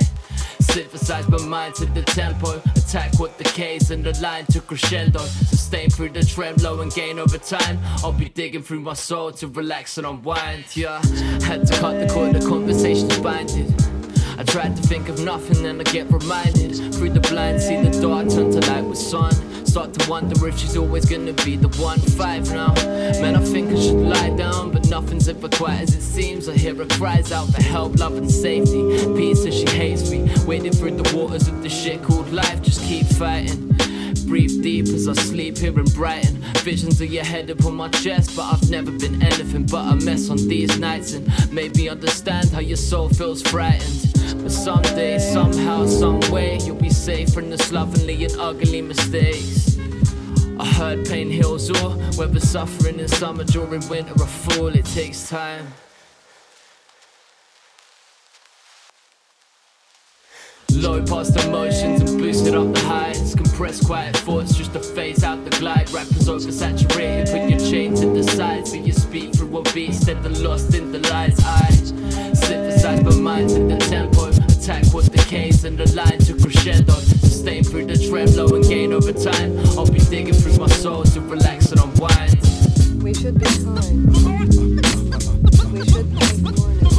synthesize 0.72 1.28
my 1.28 1.38
mind 1.46 1.76
to 1.76 1.86
the 1.86 2.02
tempo. 2.02 2.62
Attack 2.76 3.20
with 3.20 3.38
the 3.38 3.44
case 3.44 3.90
and 3.92 4.04
the 4.04 4.18
line 4.22 4.46
to 4.48 4.62
crescendo. 4.62 5.20
Sustain 5.20 5.90
through 5.90 6.10
the 6.10 6.24
tremolo 6.24 6.82
and 6.82 6.94
gain 6.94 7.20
over 7.20 7.38
time. 7.38 7.80
I'll 8.04 8.14
be 8.14 8.30
digging 8.30 8.64
through 8.64 8.82
my 8.82 8.94
soul 8.94 9.32
to 9.34 9.48
relax 9.48 9.98
and 9.98 10.08
unwind. 10.08 10.66
Yeah, 10.76 11.02
had 11.44 11.68
to 11.68 11.74
cut 11.80 12.00
the 12.00 12.14
cord, 12.14 12.36
the 12.36 12.48
conversation's 12.48 13.18
binding. 13.20 13.91
I 14.42 14.44
tried 14.44 14.76
to 14.76 14.82
think 14.82 15.08
of 15.08 15.20
nothing, 15.20 15.62
then 15.62 15.80
I 15.80 15.84
get 15.84 16.12
reminded. 16.12 16.96
Through 16.96 17.12
the 17.12 17.20
blind, 17.20 17.62
see 17.62 17.80
the 17.80 17.92
dark 18.02 18.28
turn 18.28 18.50
to 18.50 18.72
light 18.72 18.84
with 18.84 18.98
sun. 18.98 19.32
Start 19.68 19.94
to 19.94 20.10
wonder 20.10 20.48
if 20.48 20.58
she's 20.58 20.76
always 20.76 21.06
gonna 21.06 21.34
be 21.46 21.58
the 21.58 21.68
one. 21.80 22.00
Five 22.00 22.52
now, 22.52 22.74
man, 23.22 23.36
I 23.36 23.44
think 23.44 23.72
I 23.72 23.80
should 23.80 24.02
lie 24.02 24.36
down, 24.36 24.72
but 24.72 24.90
nothing's 24.90 25.28
ever 25.28 25.48
quite 25.48 25.82
as 25.82 25.94
it 25.94 26.02
seems. 26.02 26.50
I 26.50 26.54
hear 26.54 26.74
her 26.74 26.88
cries 26.88 27.32
out 27.32 27.50
for 27.54 27.62
help, 27.62 28.00
love, 28.00 28.18
and 28.18 28.32
safety. 28.32 28.82
Peace 29.16 29.44
says 29.44 29.54
she 29.54 29.68
hates 29.78 30.10
me. 30.10 30.28
Wading 30.48 30.74
through 30.74 30.98
the 30.98 31.16
waters 31.16 31.48
of 31.48 31.62
the 31.62 31.70
shit 31.70 32.02
called 32.02 32.34
life, 32.34 32.64
just 32.64 32.82
keep 32.82 33.06
fighting. 33.06 33.68
Breathe 34.26 34.64
deep 34.64 34.88
as 34.88 35.08
I 35.08 35.14
sleep 35.14 35.60
here 35.60 35.78
in 35.78 35.86
Brighton. 35.86 36.38
Visions 36.64 37.00
of 37.00 37.14
your 37.14 37.26
head 37.26 37.52
upon 37.52 37.76
my 37.76 37.90
chest, 37.90 38.36
but 38.36 38.52
I've 38.52 38.72
never 38.72 38.90
been 38.90 39.22
anything 39.22 39.68
but 39.68 39.92
a 39.92 39.96
mess 39.98 40.32
on 40.32 40.38
these 40.38 40.80
nights. 40.80 41.14
And 41.14 41.54
made 41.54 41.76
me 41.76 41.90
understand 41.90 42.50
how 42.50 42.60
your 42.60 42.78
soul 42.78 43.08
feels 43.10 43.44
frightened. 43.44 44.11
But 44.42 44.52
someday, 44.52 45.20
somehow, 45.20 45.86
some 45.86 46.20
way, 46.32 46.58
you'll 46.66 46.76
be 46.76 46.90
safe 46.90 47.32
from 47.32 47.52
the 47.52 47.58
slovenly 47.60 48.26
and 48.26 48.34
ugly 48.40 48.82
mistakes. 48.82 49.78
I 50.60 50.66
heard 50.66 51.06
pain 51.06 51.30
heals 51.30 51.70
all, 51.70 51.92
whether 52.18 52.40
suffering 52.40 53.00
in 53.00 53.08
summer, 53.08 53.44
during 53.44 53.88
winter, 53.88 54.14
or 54.14 54.26
fall, 54.26 54.68
it 54.70 54.86
takes 54.86 55.30
time. 55.30 55.68
Low 60.74 61.04
past 61.06 61.38
emotions 61.46 62.02
and 62.02 62.20
boosted 62.20 62.56
up 62.56 62.74
the 62.74 62.80
highs. 62.80 63.36
Compressed 63.36 63.86
quiet 63.86 64.18
thoughts 64.18 64.56
just 64.56 64.74
to 64.74 64.80
phase 64.80 65.24
out 65.24 65.44
the 65.44 65.52
glide. 65.58 65.90
Rappers 65.92 66.28
oversaturated, 66.28 67.32
put 67.32 67.50
your 67.50 67.60
chain 67.60 67.94
to 67.96 68.08
the 68.08 68.24
sides. 68.24 68.72
But 68.72 68.88
you 68.88 68.94
speak 68.94 69.36
through 69.36 69.48
one 69.48 69.64
beat, 69.76 69.90
instead 69.90 70.24
the 70.24 70.30
lost 70.42 70.74
in 70.74 70.92
the 70.92 71.00
lies. 71.10 71.40
Eyes 71.44 71.81
synthesize 72.98 73.18
my 73.18 73.22
mind 73.22 73.50
to 73.50 73.60
the 73.60 73.78
tempo. 73.78 74.28
Attack 74.28 74.94
what 74.94 75.12
decays 75.12 75.64
and 75.64 75.78
the 75.78 75.94
line 75.96 76.20
to 76.20 76.34
crescendo. 76.34 76.94
Sustain 76.94 77.64
through 77.64 77.86
the 77.86 77.98
tremolo 77.98 78.56
and 78.56 78.64
gain 78.66 78.94
over 78.94 79.14
time. 79.14 79.58
I'll 79.78 79.90
be 79.90 80.00
digging 80.00 80.34
through 80.34 80.58
my 80.58 80.68
soul 80.68 81.04
to 81.04 81.22
relax 81.22 81.72
and 81.72 81.82
unwind. 81.82 83.04
We 83.04 83.14
should 83.14 83.40
be 83.40 83.46
kind. 83.46 84.08
We 85.72 85.86
should 85.86 86.08
pray 86.16 86.38
for 86.44 86.91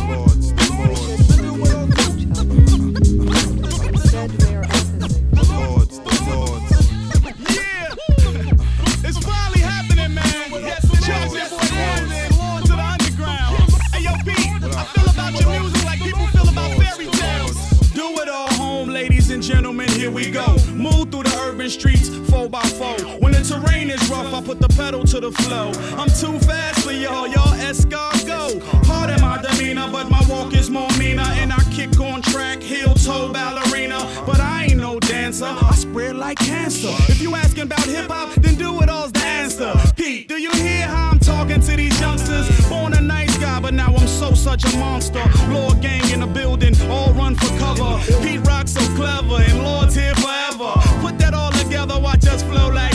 gentlemen, 19.52 19.88
here 19.90 20.10
we 20.10 20.30
go. 20.30 20.46
Move 20.72 21.10
through 21.10 21.24
the 21.24 21.38
urban 21.46 21.68
streets, 21.68 22.08
four 22.30 22.48
by 22.48 22.62
four. 22.78 22.96
When 23.20 23.32
the 23.32 23.42
terrain 23.42 23.90
is 23.90 24.02
rough, 24.08 24.32
I 24.32 24.40
put 24.40 24.60
the 24.60 24.68
pedal 24.68 25.04
to 25.04 25.20
the 25.20 25.30
flow. 25.30 25.70
I'm 26.00 26.08
too 26.08 26.38
fast 26.46 26.80
for 26.84 26.92
y'all, 26.92 27.26
y'all 27.26 27.54
escargot. 27.68 28.62
Hard 28.86 29.10
in 29.10 29.20
my 29.20 29.42
demeanor, 29.42 29.88
but 29.92 30.10
my 30.10 30.22
walk 30.28 30.54
is 30.54 30.70
more 30.70 30.90
meaner. 30.98 31.28
And 31.40 31.52
I 31.52 31.62
kick 31.70 32.00
on 32.00 32.22
track, 32.22 32.62
heel 32.62 32.94
toe 32.94 33.30
ballerina. 33.30 34.00
But 34.26 34.40
I 34.40 34.64
ain't 34.70 34.80
no 34.80 34.98
dancer, 34.98 35.54
I 35.70 35.74
spread 35.74 36.16
like 36.16 36.38
cancer. 36.38 36.94
If 37.12 37.20
you 37.20 37.34
asking 37.34 37.64
about 37.64 37.84
hip 37.84 38.10
hop, 38.10 38.30
then 38.36 38.54
do 38.54 38.80
it 38.80 38.88
all's 38.88 39.12
the 39.12 39.24
answer. 39.24 39.74
Pete, 39.96 40.28
do 40.28 40.36
you 40.36 40.52
hear 40.52 40.86
how 40.86 41.10
I'm 41.10 41.18
talking 41.18 41.60
to 41.60 41.76
these 41.76 42.00
youngsters? 42.00 42.48
Born 42.70 42.94
a 42.94 43.00
nice 43.00 43.31
guy, 43.42 43.60
but 43.60 43.74
now 43.74 43.94
I'm 43.94 44.06
so 44.06 44.32
such 44.34 44.64
a 44.64 44.76
monster. 44.78 45.22
Lord 45.48 45.80
gang 45.82 46.08
in 46.12 46.20
the 46.20 46.26
building, 46.26 46.74
all 46.88 47.12
run 47.12 47.34
for 47.34 47.50
cover. 47.58 47.92
Pete 48.22 48.40
Rock 48.46 48.68
so 48.68 48.80
clever, 48.94 49.42
and 49.42 49.58
Lord's 49.64 49.94
here 49.94 50.14
forever. 50.14 50.72
Put 51.04 51.18
that 51.18 51.34
all 51.34 51.50
together, 51.50 51.98
watch 51.98 52.24
us 52.26 52.42
flow 52.42 52.68
like 52.70 52.91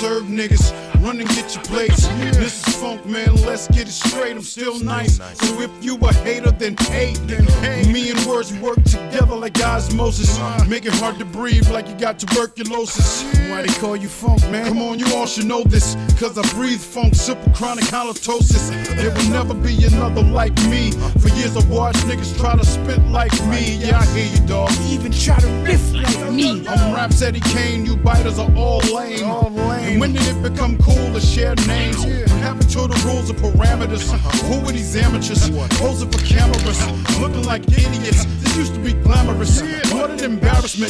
serve 0.00 0.24
niggas, 0.24 0.72
run 1.02 1.20
and 1.20 1.28
get 1.28 1.54
your 1.54 1.62
plates. 1.64 2.06
This 2.34 2.66
is 2.66 2.74
Funk 2.76 3.04
Man, 3.04 3.34
let's 3.44 3.68
get 3.68 3.86
it 3.86 3.92
straight. 3.92 4.34
I'm 4.34 4.40
still 4.40 4.80
nice. 4.80 5.16
So 5.16 5.60
if 5.60 5.70
you 5.82 5.98
a 5.98 6.10
hater, 6.24 6.52
then 6.52 6.74
hate. 6.88 7.20
Then 7.26 7.44
hate. 7.44 7.92
Me 7.92 8.10
and 8.10 8.18
words 8.24 8.50
work 8.60 8.82
together 8.84 9.36
like 9.36 9.62
osmosis. 9.62 10.38
Make 10.80 10.94
it 10.94 10.98
hard 10.98 11.18
to 11.18 11.26
breathe 11.26 11.68
like 11.68 11.88
you 11.88 11.94
got 11.94 12.18
tuberculosis. 12.18 13.22
Why 13.50 13.60
they 13.60 13.68
call 13.80 13.96
you 13.96 14.08
Funk 14.08 14.40
Man? 14.50 14.66
Come 14.66 14.80
on, 14.80 14.98
you 14.98 15.04
all 15.14 15.26
should 15.26 15.44
know 15.44 15.62
this. 15.62 15.94
Cause 16.18 16.38
I 16.38 16.54
breathe 16.54 16.80
funk, 16.80 17.14
simple 17.14 17.52
chronic 17.52 17.84
halitosis. 17.84 18.70
There 18.96 19.10
will 19.10 19.30
never 19.30 19.52
be 19.52 19.76
another 19.84 20.22
like 20.22 20.56
me. 20.70 20.92
For 21.20 21.28
years 21.36 21.54
I 21.54 21.68
watched 21.68 21.98
niggas 22.06 22.34
try 22.38 22.56
to 22.56 22.64
spit 22.64 22.98
like 23.08 23.32
me. 23.44 23.76
Yeah, 23.76 23.98
I 23.98 24.06
hear 24.16 24.32
you, 24.32 24.46
dog. 24.46 24.72
Even 24.88 25.12
try 25.12 25.38
to 25.38 25.48
riff 25.66 25.92
like 25.92 26.32
me. 26.32 26.66
I'm 26.66 26.94
Rhapsody 26.94 27.40
Kane, 27.40 27.84
you 27.84 27.98
biters 27.98 28.38
are 28.38 28.50
all 28.56 28.78
lame. 28.78 29.24
All 29.26 29.50
lame. 29.50 29.84
And 29.84 30.00
when 30.00 30.14
did 30.14 30.26
it 30.28 30.42
become 30.42 30.78
cool 30.78 31.12
to 31.12 31.20
share 31.20 31.56
names? 31.66 31.98
What 31.98 32.40
happened 32.40 32.70
to 32.70 32.86
the 32.86 33.02
rules 33.04 33.28
and 33.28 33.38
parameters? 33.38 34.10
Uh-huh. 34.10 34.30
Who 34.46 34.66
are 34.66 34.72
these 34.72 34.96
amateurs? 34.96 35.50
Posing 35.76 36.10
for 36.10 36.24
cameras, 36.24 36.80
looking 37.20 37.44
like 37.44 37.68
idiots. 37.68 38.24
This 38.40 38.56
used 38.56 38.74
to 38.76 38.80
be 38.80 38.94
glamorous. 38.94 39.60
What 39.92 40.10
an 40.10 40.20
embarrassment. 40.20 40.69
Keep 40.70 40.86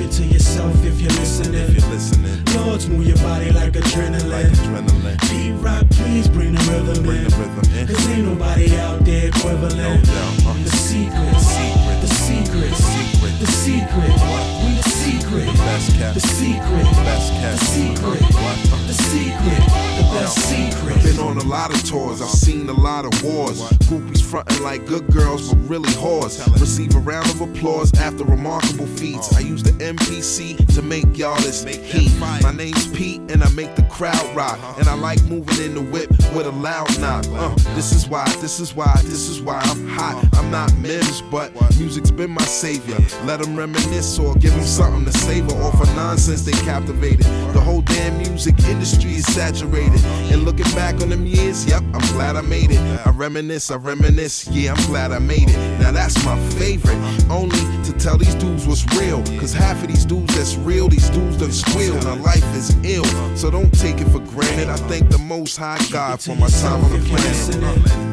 it 0.00 0.10
to 0.12 0.24
yourself 0.24 0.72
if 0.82 0.98
you're 0.98 1.12
listening. 1.20 1.60
If 1.60 1.76
you're 1.76 1.90
listening. 1.90 2.42
Lords 2.56 2.88
move 2.88 3.06
your 3.06 3.18
body 3.18 3.50
like 3.52 3.74
adrenaline. 3.74 4.48
adrenaline. 4.48 5.20
Pete 5.28 5.52
Rock, 5.60 5.84
please 5.90 6.26
bring 6.26 6.54
the 6.54 6.60
rhythm 6.64 7.04
in. 7.04 7.86
Cause 7.86 8.08
ain't 8.08 8.24
nobody 8.24 8.74
out 8.78 9.04
there 9.04 9.28
equivalent. 9.28 10.06
The 10.06 10.70
secret, 10.72 11.34
the 11.34 11.40
secret, 11.40 12.00
secret, 12.00 12.00
the 12.00 12.08
secret, 12.08 12.72
secret, 12.72 13.34
the 13.40 13.46
secret. 13.46 14.10
What? 14.24 14.64
We 14.64 14.80
the 14.80 14.88
secret, 14.88 15.46
the 15.52 15.58
best 15.68 15.94
kept, 15.96 16.14
the 16.14 16.20
secret, 16.20 16.84
the 16.88 17.04
best 17.04 17.32
kept, 17.34 17.60
the 17.60 17.66
secret, 17.66 18.20
the 18.20 18.94
secret, 18.94 19.60
the 19.68 19.74
secret. 19.84 20.09
Been 20.10 21.20
on 21.20 21.38
a 21.38 21.44
lot 21.44 21.72
of 21.72 21.82
tours, 21.88 22.20
I've 22.20 22.28
seen 22.28 22.68
a 22.68 22.72
lot 22.72 23.04
of 23.04 23.22
wars. 23.22 23.62
Groupies 23.88 24.20
frontin' 24.20 24.62
like 24.62 24.84
good 24.84 25.06
girls, 25.12 25.54
but 25.54 25.70
really 25.70 25.88
whores. 25.90 26.44
Receive 26.60 26.94
a 26.96 26.98
round 26.98 27.30
of 27.30 27.40
applause 27.40 27.94
after 27.94 28.24
remarkable 28.24 28.86
feats. 28.86 29.32
I 29.36 29.40
use 29.40 29.62
the 29.62 29.70
MPC 29.72 30.74
to 30.74 30.82
make 30.82 31.16
y'all 31.16 31.40
this 31.40 31.62
heat. 31.64 32.10
My 32.18 32.52
name's 32.52 32.88
Pete, 32.88 33.20
and 33.30 33.42
I 33.42 33.50
make 33.50 33.76
the 33.76 33.84
crowd 33.84 34.34
rock. 34.34 34.58
And 34.78 34.88
I 34.88 34.94
like 34.94 35.22
moving 35.24 35.64
in 35.64 35.74
the 35.74 35.82
whip 35.82 36.10
with 36.34 36.46
a 36.46 36.50
loud 36.50 36.98
knock. 37.00 37.24
Uh, 37.28 37.54
this 37.76 37.92
is 37.92 38.08
why, 38.08 38.24
this 38.40 38.58
is 38.58 38.74
why, 38.74 38.92
this 39.02 39.28
is 39.28 39.40
why 39.40 39.60
I'm 39.60 39.88
hot. 39.88 40.28
I'm 40.34 40.50
not 40.50 40.76
Mims, 40.78 41.22
but 41.22 41.52
music's 41.78 42.10
been 42.10 42.30
my 42.30 42.42
savior. 42.42 42.98
Let 43.24 43.40
them 43.40 43.56
reminisce 43.56 44.18
or 44.18 44.34
give 44.34 44.54
them 44.54 44.64
something 44.64 45.04
to 45.04 45.12
savor 45.18 45.54
off 45.62 45.80
of 45.80 45.88
nonsense 45.94 46.44
they 46.44 46.52
captivated. 46.52 47.26
The 47.54 47.60
whole 47.60 47.82
damn 47.82 48.18
music 48.18 48.58
industry 48.64 49.14
is 49.14 49.26
saturated. 49.26 49.99
And 50.04 50.44
looking 50.44 50.70
back 50.74 51.00
on 51.00 51.08
them 51.08 51.26
years, 51.26 51.66
yep, 51.66 51.82
I'm 51.92 52.06
glad 52.14 52.36
I 52.36 52.42
made 52.42 52.70
it. 52.70 52.80
I 53.06 53.10
reminisce, 53.10 53.70
I 53.70 53.76
reminisce, 53.76 54.48
yeah, 54.48 54.74
I'm 54.74 54.86
glad 54.86 55.12
I 55.12 55.18
made 55.18 55.48
it. 55.48 55.80
Now 55.80 55.92
that's 55.92 56.22
my 56.24 56.38
favorite. 56.50 56.98
Only 57.30 57.60
to 57.84 57.92
tell 57.98 58.16
these 58.16 58.34
dudes 58.36 58.66
what's 58.66 58.84
real. 58.98 59.22
Cause 59.38 59.52
half 59.52 59.82
of 59.82 59.88
these 59.88 60.04
dudes 60.04 60.34
that's 60.34 60.56
real, 60.56 60.88
these 60.88 61.08
dudes 61.10 61.36
done 61.36 61.52
squeal. 61.52 61.94
Now 62.02 62.16
life 62.16 62.44
is 62.54 62.76
ill, 62.84 63.04
so 63.36 63.50
don't 63.50 63.72
take 63.78 64.00
it 64.00 64.08
for 64.08 64.20
granted. 64.20 64.68
I 64.68 64.76
thank 64.76 65.10
the 65.10 65.18
most 65.18 65.56
high 65.56 65.80
God 65.90 66.20
for 66.20 66.34
my 66.36 66.48
time 66.48 66.84
on 66.84 66.92
the 66.92 66.98
planet. 67.08 68.10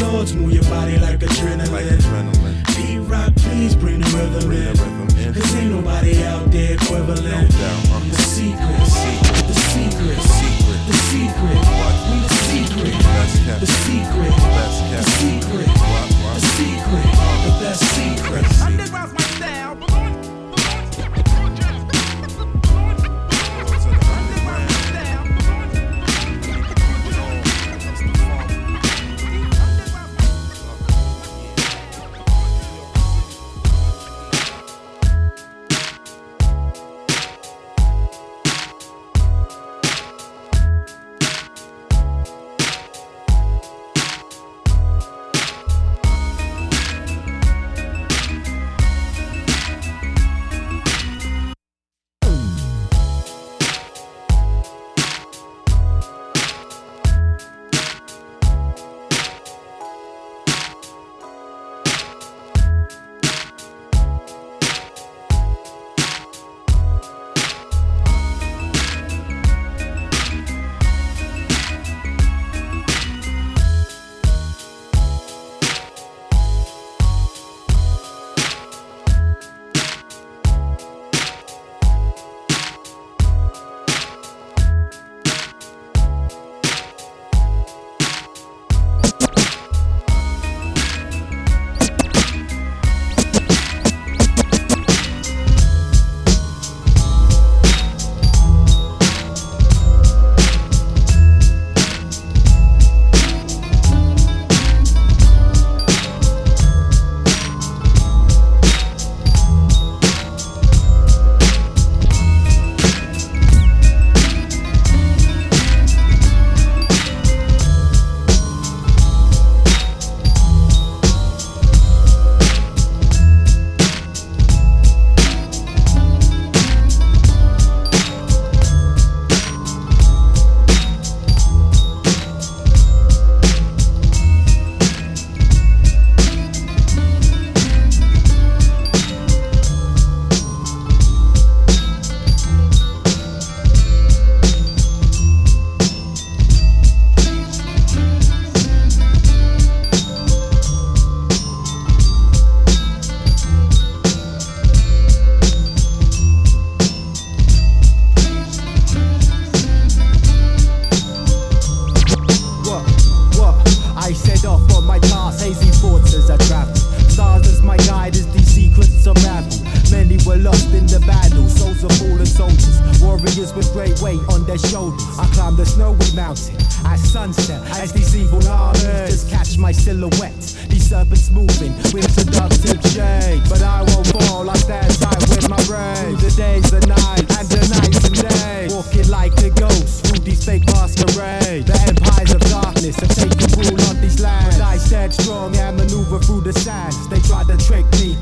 Lords 0.00 0.32
move 0.34 0.52
your 0.52 0.62
body 0.64 0.96
like 0.98 1.18
adrenaline. 1.20 1.98
Pete 2.76 3.00
Rock, 3.10 3.34
please 3.36 3.74
bring 3.74 4.00
the 4.00 4.06
rhythm 4.16 4.52
in. 4.52 5.34
Cause 5.34 5.54
ain't 5.56 5.72
nobody 5.72 6.22
out 6.22 6.50
there 6.50 6.74
equivalent. 6.74 7.50
The 7.50 8.22
secret, 8.22 8.78
the 8.78 8.84
secret, 8.86 9.46
the 9.46 9.54
secret, 9.54 10.37
the 10.88 10.94
secret. 10.94 11.58
We 12.08 12.16
the 12.20 12.34
secret, 12.48 12.96
the 13.60 13.66
secret, 13.66 14.32
the 14.40 15.02
secret, 15.12 15.68
the 16.34 16.40
secret, 16.56 17.06
the 17.44 17.52
best 17.60 17.82
secret. 17.94 18.44
Underground's 18.62 19.12
my 19.12 19.20
style. 19.36 19.97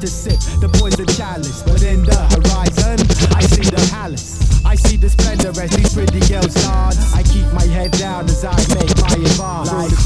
To 0.06 0.12
sip 0.12 0.38
the 0.60 0.68
poison 0.78 1.06
chalice, 1.06 1.62
but 1.62 1.82
in 1.82 2.04
the 2.04 2.14
horizon, 2.30 2.98
I 3.34 3.42
see 3.42 3.66
the 3.66 3.82
palace. 3.90 4.38
I 4.64 4.76
see 4.76 4.96
the 4.96 5.08
splendor 5.10 5.50
as 5.50 5.70
these 5.70 5.92
pretty 5.94 6.20
girls 6.30 6.54
dance. 6.54 7.12
I 7.14 7.22
keep 7.24 7.46
my 7.52 7.66
head 7.66 7.90
down 7.92 8.26
as 8.26 8.44
I 8.44 8.54
make 8.74 8.94
my 9.02 9.18
advance. 9.18 9.72
Like 9.72 9.90
the 9.90 9.96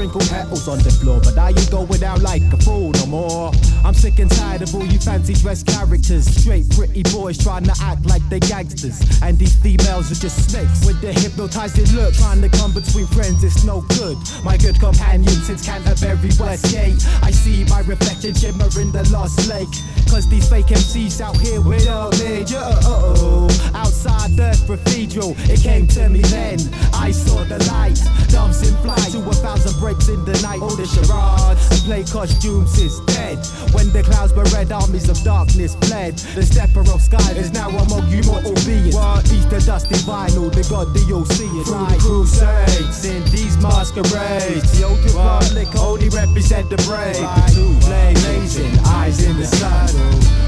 sprinkled 0.00 0.30
petals 0.30 0.66
on 0.66 0.78
the 0.78 0.90
floor. 0.90 1.20
But 1.20 1.36
I 1.36 1.50
ain't 1.50 1.70
going 1.70 2.02
out 2.02 2.22
like 2.22 2.42
a 2.54 2.56
fool 2.56 2.90
no 2.92 3.06
more. 3.06 3.52
I'm 3.84 3.92
sick 3.92 4.18
and 4.18 4.30
tired 4.30 4.62
of 4.62 4.74
all 4.74 4.84
you 4.84 4.98
fancy 4.98 5.34
dress 5.34 5.62
characters. 5.62 6.24
Straight 6.24 6.70
pretty 6.70 7.02
boys 7.12 7.36
trying 7.36 7.64
to 7.64 7.76
act 7.82 8.06
like 8.06 8.26
they 8.30 8.40
gangsters. 8.40 8.96
And 9.20 9.38
these 9.38 9.54
females 9.56 10.10
are 10.10 10.16
just 10.16 10.48
snakes 10.50 10.86
with 10.86 11.02
their 11.02 11.12
hypnotizing 11.12 11.84
look. 11.94 12.14
Trying 12.14 12.40
to 12.40 12.48
come 12.48 12.72
between 12.72 13.06
friends, 13.08 13.44
it's 13.44 13.62
no 13.64 13.82
good. 14.00 14.16
My 14.42 14.56
good 14.56 14.80
companion 14.80 15.36
since 15.44 15.66
Canterbury 15.66 16.32
Westgate. 16.40 16.96
I 17.20 17.30
see 17.30 17.64
my 17.64 17.80
reflection 17.80 18.32
shimmer 18.32 18.72
in 18.80 18.92
the 18.92 19.06
lost 19.12 19.48
lake. 19.50 19.68
Cause 20.08 20.26
these 20.28 20.48
fake 20.48 20.72
MCs 20.72 21.20
out 21.20 21.36
here 21.36 21.60
without 21.60 22.16
me. 22.20 22.44
Yeah, 22.48 22.72
oh. 22.88 23.48
Outside 23.74 24.32
the 24.36 24.56
cathedral, 24.66 25.36
it 25.40 25.60
came 25.60 25.86
to 25.88 26.08
me 26.08 26.20
then. 26.32 26.58
I 26.94 27.10
saw 27.10 27.44
the 27.44 27.58
light. 27.68 28.00
Doves 28.30 28.66
in 28.66 28.74
flight 28.82 29.10
to 29.12 29.18
a 29.18 29.32
thousand 29.34 29.78
in 30.08 30.24
the 30.24 30.38
night. 30.42 30.60
All 30.62 30.76
the 30.76 30.86
charades 30.86 31.66
and 31.70 31.82
play 31.82 32.04
costumes 32.04 32.78
is 32.78 33.00
dead. 33.10 33.38
When 33.74 33.90
the 33.90 34.02
clouds 34.02 34.32
were 34.32 34.44
red, 34.54 34.70
armies 34.72 35.08
of 35.08 35.18
darkness 35.22 35.74
fled. 35.86 36.16
The 36.34 36.42
stepper 36.42 36.80
of 36.80 37.00
sky 37.02 37.32
is 37.34 37.52
now 37.52 37.68
among 37.70 38.08
you 38.08 38.22
mortal 38.24 38.54
beings. 38.66 38.94
Beats 39.28 39.46
the 39.46 39.60
dusty 39.64 39.96
vinyl, 40.06 40.52
the 40.52 40.62
god 40.70 40.94
the 40.94 41.00
you'll 41.08 41.24
see 41.24 41.46
it. 41.46 41.66
Through 41.66 41.86
the 41.86 41.98
crusades, 41.98 43.04
in 43.04 43.22
these 43.30 43.56
masquerades. 43.58 44.78
The 44.78 44.86
old 44.86 45.02
republic 45.02 45.68
only 45.76 46.08
represent 46.08 46.70
the 46.70 46.78
brave. 46.86 47.16
The 47.16 47.44
two 47.54 47.72
blazing, 47.86 48.78
eyes 48.86 49.24
in 49.24 49.36
the 49.36 49.46
sun. 49.46 49.90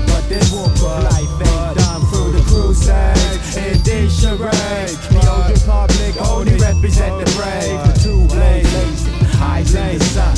But 0.07 0.29
this 0.29 0.53
walk 0.53 0.71
of 0.71 1.05
life 1.11 1.35
ain't 1.43 1.79
done 1.79 2.03
through 2.11 2.33
the 2.33 2.45
crusades. 2.47 3.57
In 3.57 3.83
these 3.83 4.13
charades, 4.21 4.97
the 5.09 5.21
old 5.27 5.51
republic 5.51 6.15
only 6.31 6.57
represent 6.57 7.19
the 7.19 7.29
brave. 7.37 7.81
The 7.87 7.95
two 8.03 8.23
blazing, 8.29 9.22
eyes 9.43 9.75
in 9.75 9.99
the 9.99 10.05
sun. 10.05 10.37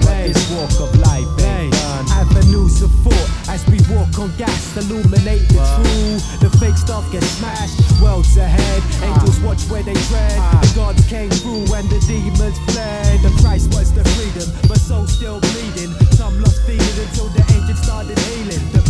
But 0.00 0.32
this 0.32 0.42
walk 0.50 0.72
of 0.80 0.90
life 1.00 1.28
ain't 1.44 1.72
done. 1.72 2.04
Avenues 2.10 2.82
of 2.82 2.90
thought 3.04 3.30
as 3.48 3.66
we 3.66 3.78
walk 3.92 4.18
on 4.18 4.30
gas, 4.36 4.76
illuminate 4.76 5.44
the 5.50 5.60
true. 5.76 6.16
The 6.40 6.50
fake 6.58 6.76
stuff 6.76 7.04
gets 7.12 7.26
smashed. 7.36 7.76
Worlds 8.00 8.36
ahead, 8.36 8.82
ah. 9.02 9.10
angels 9.10 9.40
watch 9.40 9.62
where 9.68 9.82
they 9.82 9.98
tread. 10.08 10.38
Ah. 10.38 10.60
The 10.62 10.72
gods 10.74 11.04
came 11.08 11.30
through 11.30 11.66
and 11.74 11.86
the 11.90 12.00
demons 12.06 12.58
fled. 12.70 13.20
The 13.20 13.32
price 13.42 13.66
was 13.74 13.92
the 13.92 14.04
freedom, 14.16 14.48
but 14.68 14.78
soul 14.78 15.06
still 15.06 15.40
bleeding. 15.40 15.92
Some 16.16 16.40
lost 16.40 16.62
feeling 16.64 16.98
until 17.04 17.28
the 17.34 17.42
ancients 17.52 17.82
started 17.82 18.18
healing. 18.30 18.62
The 18.72 18.82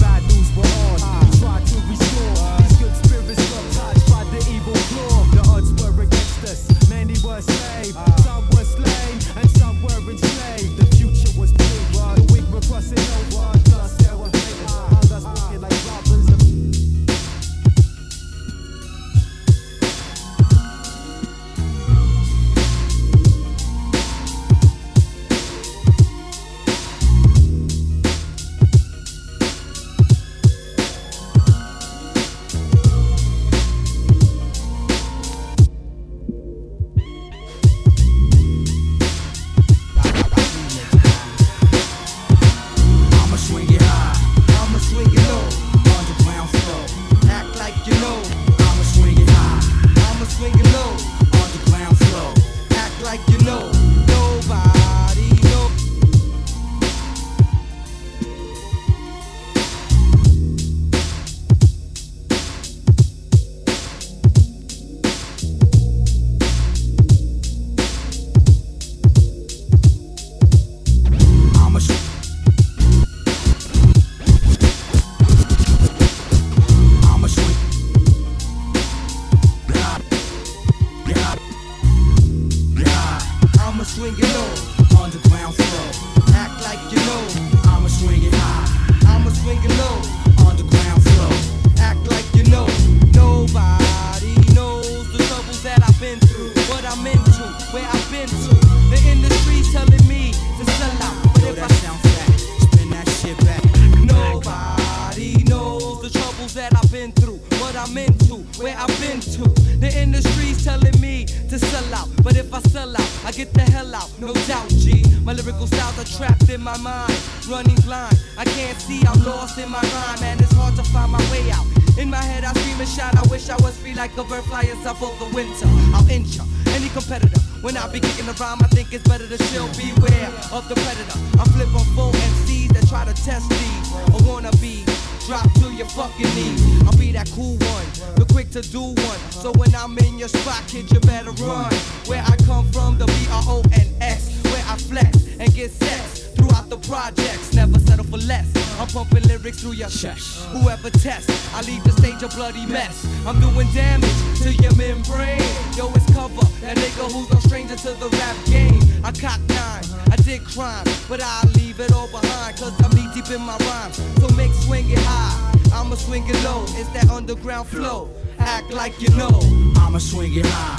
My 115.30 115.36
lyrical 115.36 115.68
styles 115.68 115.96
are 115.96 116.10
trapped 116.18 116.48
in 116.48 116.60
my 116.60 116.76
mind, 116.78 117.14
running 117.48 117.76
blind. 117.86 118.18
I 118.36 118.44
can't 118.44 118.76
see, 118.80 119.00
I'm 119.06 119.22
lost 119.22 119.58
in 119.58 119.70
my 119.70 119.78
rhyme, 119.78 120.24
and 120.24 120.40
it's 120.40 120.50
hard 120.50 120.74
to 120.74 120.82
find 120.82 121.12
my 121.12 121.22
way 121.30 121.48
out. 121.52 121.64
In 121.96 122.10
my 122.10 122.18
head, 122.18 122.42
I 122.42 122.52
scream 122.52 122.80
and 122.80 122.88
shout. 122.88 123.14
I 123.14 123.22
wish 123.30 123.48
I 123.48 123.54
was 123.62 123.78
free 123.78 123.94
like 123.94 124.10
a 124.18 124.24
bird 124.24 124.42
flying 124.42 124.74
south 124.82 124.98
the 124.98 125.30
winter. 125.32 125.70
I'll 125.94 126.10
injure 126.10 126.42
any 126.74 126.88
competitor. 126.88 127.38
When 127.62 127.76
I 127.76 127.86
be 127.92 128.00
kicking 128.00 128.26
the 128.26 128.34
rhyme, 128.42 128.58
I 128.58 128.66
think 128.74 128.92
it's 128.92 129.06
better 129.06 129.28
to 129.28 129.38
chill. 129.54 129.70
Beware 129.78 130.34
of 130.50 130.66
the 130.66 130.74
predator. 130.74 131.18
I 131.38 131.44
flip 131.54 131.70
on 131.78 131.86
full 131.94 132.10
MCs 132.10 132.74
that 132.74 132.88
try 132.88 133.04
to 133.04 133.14
test 133.14 133.46
these 133.54 133.86
or 134.10 134.26
wanna 134.26 134.50
be. 134.58 134.82
Drop 135.28 135.46
to 135.62 135.70
your 135.70 135.86
fucking 135.94 136.26
knees. 136.34 136.58
I'll 136.90 136.98
be 136.98 137.12
that 137.12 137.30
cool 137.30 137.54
one, 137.54 137.86
the 138.18 138.26
quick 138.32 138.50
to 138.50 138.62
do 138.62 138.82
one. 138.82 139.20
So 139.30 139.52
when 139.52 139.72
I'm 139.76 139.96
in 139.98 140.18
your 140.18 140.26
spot, 140.26 140.66
kid, 140.66 140.90
you 140.90 140.98
better 140.98 141.30
run. 141.46 141.70
Where 142.10 142.24
I 142.26 142.34
come 142.50 142.66
from, 142.72 142.98
the 142.98 143.06
B 143.06 143.14
R 143.30 143.44
O 143.46 143.62
N 143.70 143.86
S. 144.00 144.29
Where 144.50 144.64
I 144.66 144.76
flex 144.76 145.26
and 145.38 145.54
get 145.54 145.70
sex 145.70 146.28
throughout 146.36 146.68
the 146.68 146.78
projects. 146.78 147.54
Never 147.54 147.78
settle 147.78 148.04
for 148.04 148.18
less. 148.18 148.48
I'm 148.80 148.88
pumping 148.88 149.24
lyrics 149.24 149.60
through 149.60 149.72
your 149.72 149.88
chest. 149.88 150.40
Whoever 150.52 150.90
tests, 150.90 151.54
I 151.54 151.60
leave 151.62 151.84
the 151.84 151.92
stage 151.92 152.22
a 152.22 152.28
bloody 152.28 152.64
mess. 152.66 153.06
I'm 153.26 153.38
doing 153.40 153.68
damage 153.72 154.16
to 154.42 154.52
your 154.54 154.74
membrane. 154.76 155.42
Yo, 155.76 155.92
it's 155.92 156.10
cover 156.14 156.46
that 156.62 156.76
nigga 156.76 157.12
who's 157.12 157.30
no 157.30 157.38
stranger 157.40 157.76
to 157.76 157.90
the 158.00 158.08
rap 158.08 158.36
game. 158.46 158.80
I 159.04 159.12
cock 159.12 159.40
nine, 159.48 159.84
I 160.10 160.16
commit 160.40 160.44
crime. 160.44 160.84
But 161.08 161.20
I 161.22 161.42
leave 161.56 161.80
it 161.80 161.92
all 161.92 162.08
behind, 162.08 162.56
cause 162.56 162.72
I'm 162.82 162.90
knee 162.96 163.08
deep 163.14 163.30
in 163.30 163.42
my 163.42 163.56
rhymes. 163.58 163.96
So 164.20 164.28
make 164.36 164.52
swing 164.52 164.88
it 164.90 164.98
high, 165.02 165.52
I'ma 165.74 165.96
swing 165.96 166.24
it 166.26 166.42
low. 166.44 166.64
It's 166.78 166.88
that 166.90 167.10
underground 167.10 167.68
flow. 167.68 168.10
Act 168.38 168.72
like 168.72 169.00
you 169.00 169.10
know. 169.16 169.40
I'ma 169.76 169.98
swing 169.98 170.34
it 170.34 170.46
high, 170.46 170.78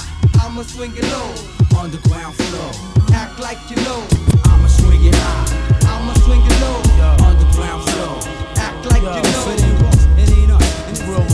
I'ma 0.52 0.64
swing 0.64 0.92
it 0.94 1.02
low. 1.04 1.80
underground 1.80 2.34
flow. 2.34 2.70
Act 3.14 3.40
like 3.40 3.56
you 3.70 3.76
know. 3.76 4.04
I'ma 4.44 4.66
swing 4.68 5.02
it 5.02 5.14
high, 5.14 5.48
I'ma 5.88 6.12
swing 6.26 6.42
it 6.44 6.60
low. 6.60 7.24
underground 7.24 7.82
flow. 7.88 8.20
Act 8.56 8.84
like 8.92 9.00
Yo, 9.00 9.16
you 9.16 9.22
know. 9.22 9.46
fit 9.48 9.62
in, 9.64 10.20
it 10.20 10.30
ain't 10.36 10.50
us, 10.50 10.90
it's 10.90 11.00
real 11.08 11.24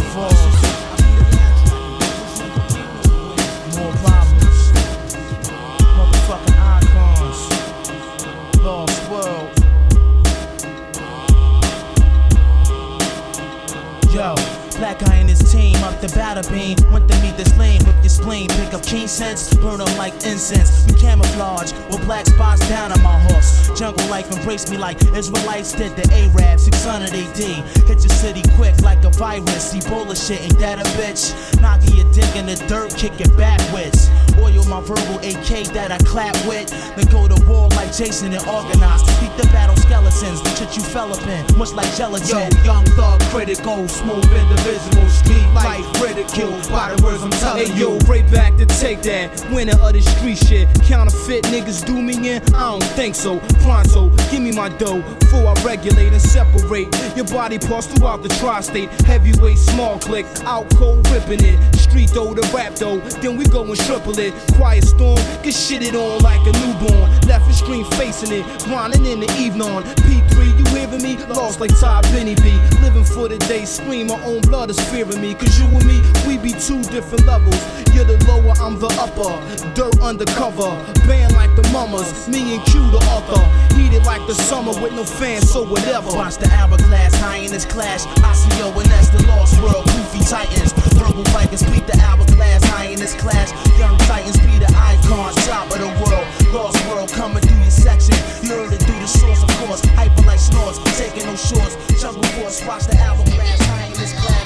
up 15.88 16.00
the 16.00 16.08
batter 16.08 16.44
beam. 16.52 16.76
Went 16.92 17.08
to 17.08 17.16
meet 17.22 17.36
this 17.36 17.56
lane 17.56 17.80
with 17.86 17.96
your 18.04 18.12
spleen. 18.12 18.48
Pick 18.48 18.74
up 18.74 18.82
keen 18.82 19.08
sense, 19.08 19.54
burn 19.54 19.78
them 19.78 19.96
like 19.96 20.12
incense. 20.24 20.86
We 20.86 20.92
camouflage 21.00 21.72
with 21.88 22.04
black 22.04 22.26
spots 22.26 22.66
down 22.68 22.92
on 22.92 23.02
my 23.02 23.18
horse. 23.30 23.70
Jungle 23.78 24.06
life 24.08 24.30
embraced 24.30 24.70
me 24.70 24.76
like 24.76 25.02
Israelites 25.16 25.72
did 25.72 25.96
the 25.96 26.04
Arab 26.12 26.60
600 26.60 27.08
AD. 27.08 27.40
Hit 27.88 27.98
your 28.04 28.14
city 28.22 28.42
quick 28.56 28.80
like 28.82 29.02
a 29.04 29.10
virus. 29.10 29.74
Ebola 29.74 30.14
shit, 30.14 30.42
ain't 30.42 30.58
that 30.58 30.78
a 30.78 30.88
bitch? 31.00 31.32
Knocking 31.60 31.96
your 31.96 32.12
dick 32.12 32.36
in 32.36 32.46
the 32.46 32.56
dirt, 32.68 32.94
kick 32.96 33.20
it 33.20 33.34
backwards. 33.36 34.10
Oil 34.38 34.64
my 34.68 34.80
verbal 34.80 35.18
AK 35.20 35.72
that 35.74 35.90
I 35.92 35.98
clap 35.98 36.34
with. 36.46 36.70
Then 36.96 37.06
go 37.06 37.26
to 37.28 37.36
war 37.46 37.68
like 37.70 37.92
Jason 37.94 38.32
and 38.32 38.44
organize. 38.46 39.02
Beat 39.20 39.34
the 39.36 39.46
battle 39.52 39.76
skeletons, 39.76 40.42
the 40.42 40.50
shit 40.56 40.76
you 40.76 40.82
fell 40.82 41.12
up 41.12 41.26
in, 41.26 41.44
much 41.58 41.72
like 41.72 41.90
gelatin. 41.96 42.28
Yo, 42.28 42.64
young 42.64 42.84
thug, 42.96 43.20
critical, 43.32 43.86
smooth, 43.88 44.24
indivisible, 44.24 45.08
street 45.08 45.46
life, 45.54 45.84
ridiculed 46.02 46.68
by 46.70 46.94
the 46.94 47.02
words 47.02 47.22
I'm 47.22 47.30
telling 47.30 47.66
Hey, 47.66 47.74
you. 47.74 47.92
yo, 47.94 47.98
break 48.00 48.30
back 48.30 48.56
to 48.58 48.66
take 48.66 49.02
that. 49.02 49.28
Winner 49.52 49.78
of 49.80 49.92
the 49.92 50.02
street 50.02 50.38
shit. 50.38 50.68
Counterfeit 50.84 51.44
niggas 51.44 51.84
do 51.84 52.00
me 52.00 52.14
in? 52.36 52.42
I 52.54 52.70
don't 52.78 52.82
think 52.94 53.14
so. 53.14 53.38
Pronto, 53.64 54.10
give 54.30 54.40
me 54.42 54.52
my 54.52 54.68
dough 54.68 55.02
before 55.20 55.46
I 55.46 55.54
regulate 55.64 56.12
and 56.12 56.20
separate 56.22 56.88
your 57.16 57.26
body 57.26 57.58
parts 57.58 57.86
throughout 57.86 58.22
the 58.22 58.28
tri 58.28 58.60
state. 58.60 58.90
Heavyweight, 59.02 59.58
small 59.58 59.98
click, 59.98 60.26
out 60.44 60.68
cold, 60.76 61.08
ripping 61.10 61.42
it. 61.44 61.58
Street 61.76 62.10
though, 62.12 62.34
the 62.34 62.42
rap 62.54 62.74
though, 62.74 62.98
then 63.20 63.36
we 63.36 63.44
go 63.46 63.64
and 63.64 63.76
triple 63.76 64.18
it. 64.18 64.27
Quiet 64.56 64.84
storm, 64.84 65.16
get 65.42 65.54
shitted 65.54 65.94
on 65.94 66.22
like 66.22 66.40
a 66.46 66.52
newborn. 66.60 67.10
Left 67.26 67.48
extreme 67.48 67.84
facing 67.92 68.32
it, 68.32 68.44
grinding 68.64 69.06
in 69.06 69.20
the 69.20 69.30
evening. 69.38 69.82
P3, 70.06 70.58
you 70.58 70.64
hearing 70.76 71.02
me? 71.02 71.16
Lost 71.26 71.60
like 71.60 71.76
Ty 71.78 72.02
Benny 72.12 72.34
B. 72.36 72.58
Living 72.82 73.04
for 73.04 73.28
the 73.28 73.38
day, 73.48 73.64
scream 73.64 74.08
my 74.08 74.20
own 74.24 74.40
blood 74.42 74.70
is 74.70 74.80
fearing 74.90 75.20
me. 75.20 75.34
Cause 75.34 75.58
you 75.58 75.66
and 75.66 75.84
me, 75.86 76.00
we 76.26 76.38
be 76.38 76.52
two 76.52 76.82
different 76.82 77.26
levels. 77.26 77.58
You're 77.94 78.04
the 78.04 78.18
lower, 78.28 78.54
I'm 78.60 78.78
the 78.78 78.88
upper. 79.00 79.34
Dirt 79.74 79.98
undercover, 80.00 80.70
band 81.06 81.34
like 81.34 81.54
the 81.56 81.66
mamas. 81.72 82.28
Me 82.28 82.56
and 82.56 82.64
Q 82.66 82.80
the 82.90 82.98
author. 83.14 83.42
Heated 83.74 84.04
like 84.04 84.26
the 84.26 84.34
summer 84.34 84.72
with 84.80 84.92
no 84.92 85.04
fans, 85.04 85.50
so 85.50 85.64
whatever. 85.64 86.10
Watch 86.12 86.36
the 86.36 86.48
hourglass, 86.50 87.14
high 87.16 87.38
in 87.38 87.50
this 87.50 87.64
clash. 87.64 88.04
ICO 88.22 88.74
and 88.76 88.90
that's 88.90 89.08
the 89.10 89.26
lost 89.26 89.60
world. 89.62 89.84
Goofy 89.86 90.24
titans, 90.24 90.72
verbal 90.98 91.22
vikings 91.32 91.62
beat 91.70 91.86
the 91.86 91.96
hourglass, 92.02 92.62
this 92.98 93.14
clash. 93.14 93.50
Young 93.78 93.96
titans 94.10 94.38
be 94.38 94.58
the 94.58 94.70
icons, 94.74 95.36
top 95.46 95.70
of 95.70 95.78
the 95.78 95.90
world. 96.02 96.26
Lost 96.52 96.76
world 96.88 97.10
coming 97.10 97.42
through 97.42 97.62
your 97.62 97.70
section. 97.70 98.16
You 98.42 98.54
heard 98.54 98.72
it 98.72 98.82
through 98.82 98.98
the 98.98 99.06
source, 99.06 99.42
of 99.42 99.50
course. 99.62 99.80
Hyper 99.94 100.22
like 100.26 100.40
snorts, 100.40 100.78
taking 100.98 101.26
no 101.26 101.36
shorts. 101.36 101.76
Jungle 102.00 102.22
force, 102.36 102.64
watch 102.66 102.86
the 102.86 102.96
hourglass, 102.98 103.98
this 103.98 104.12
clash. 104.20 104.37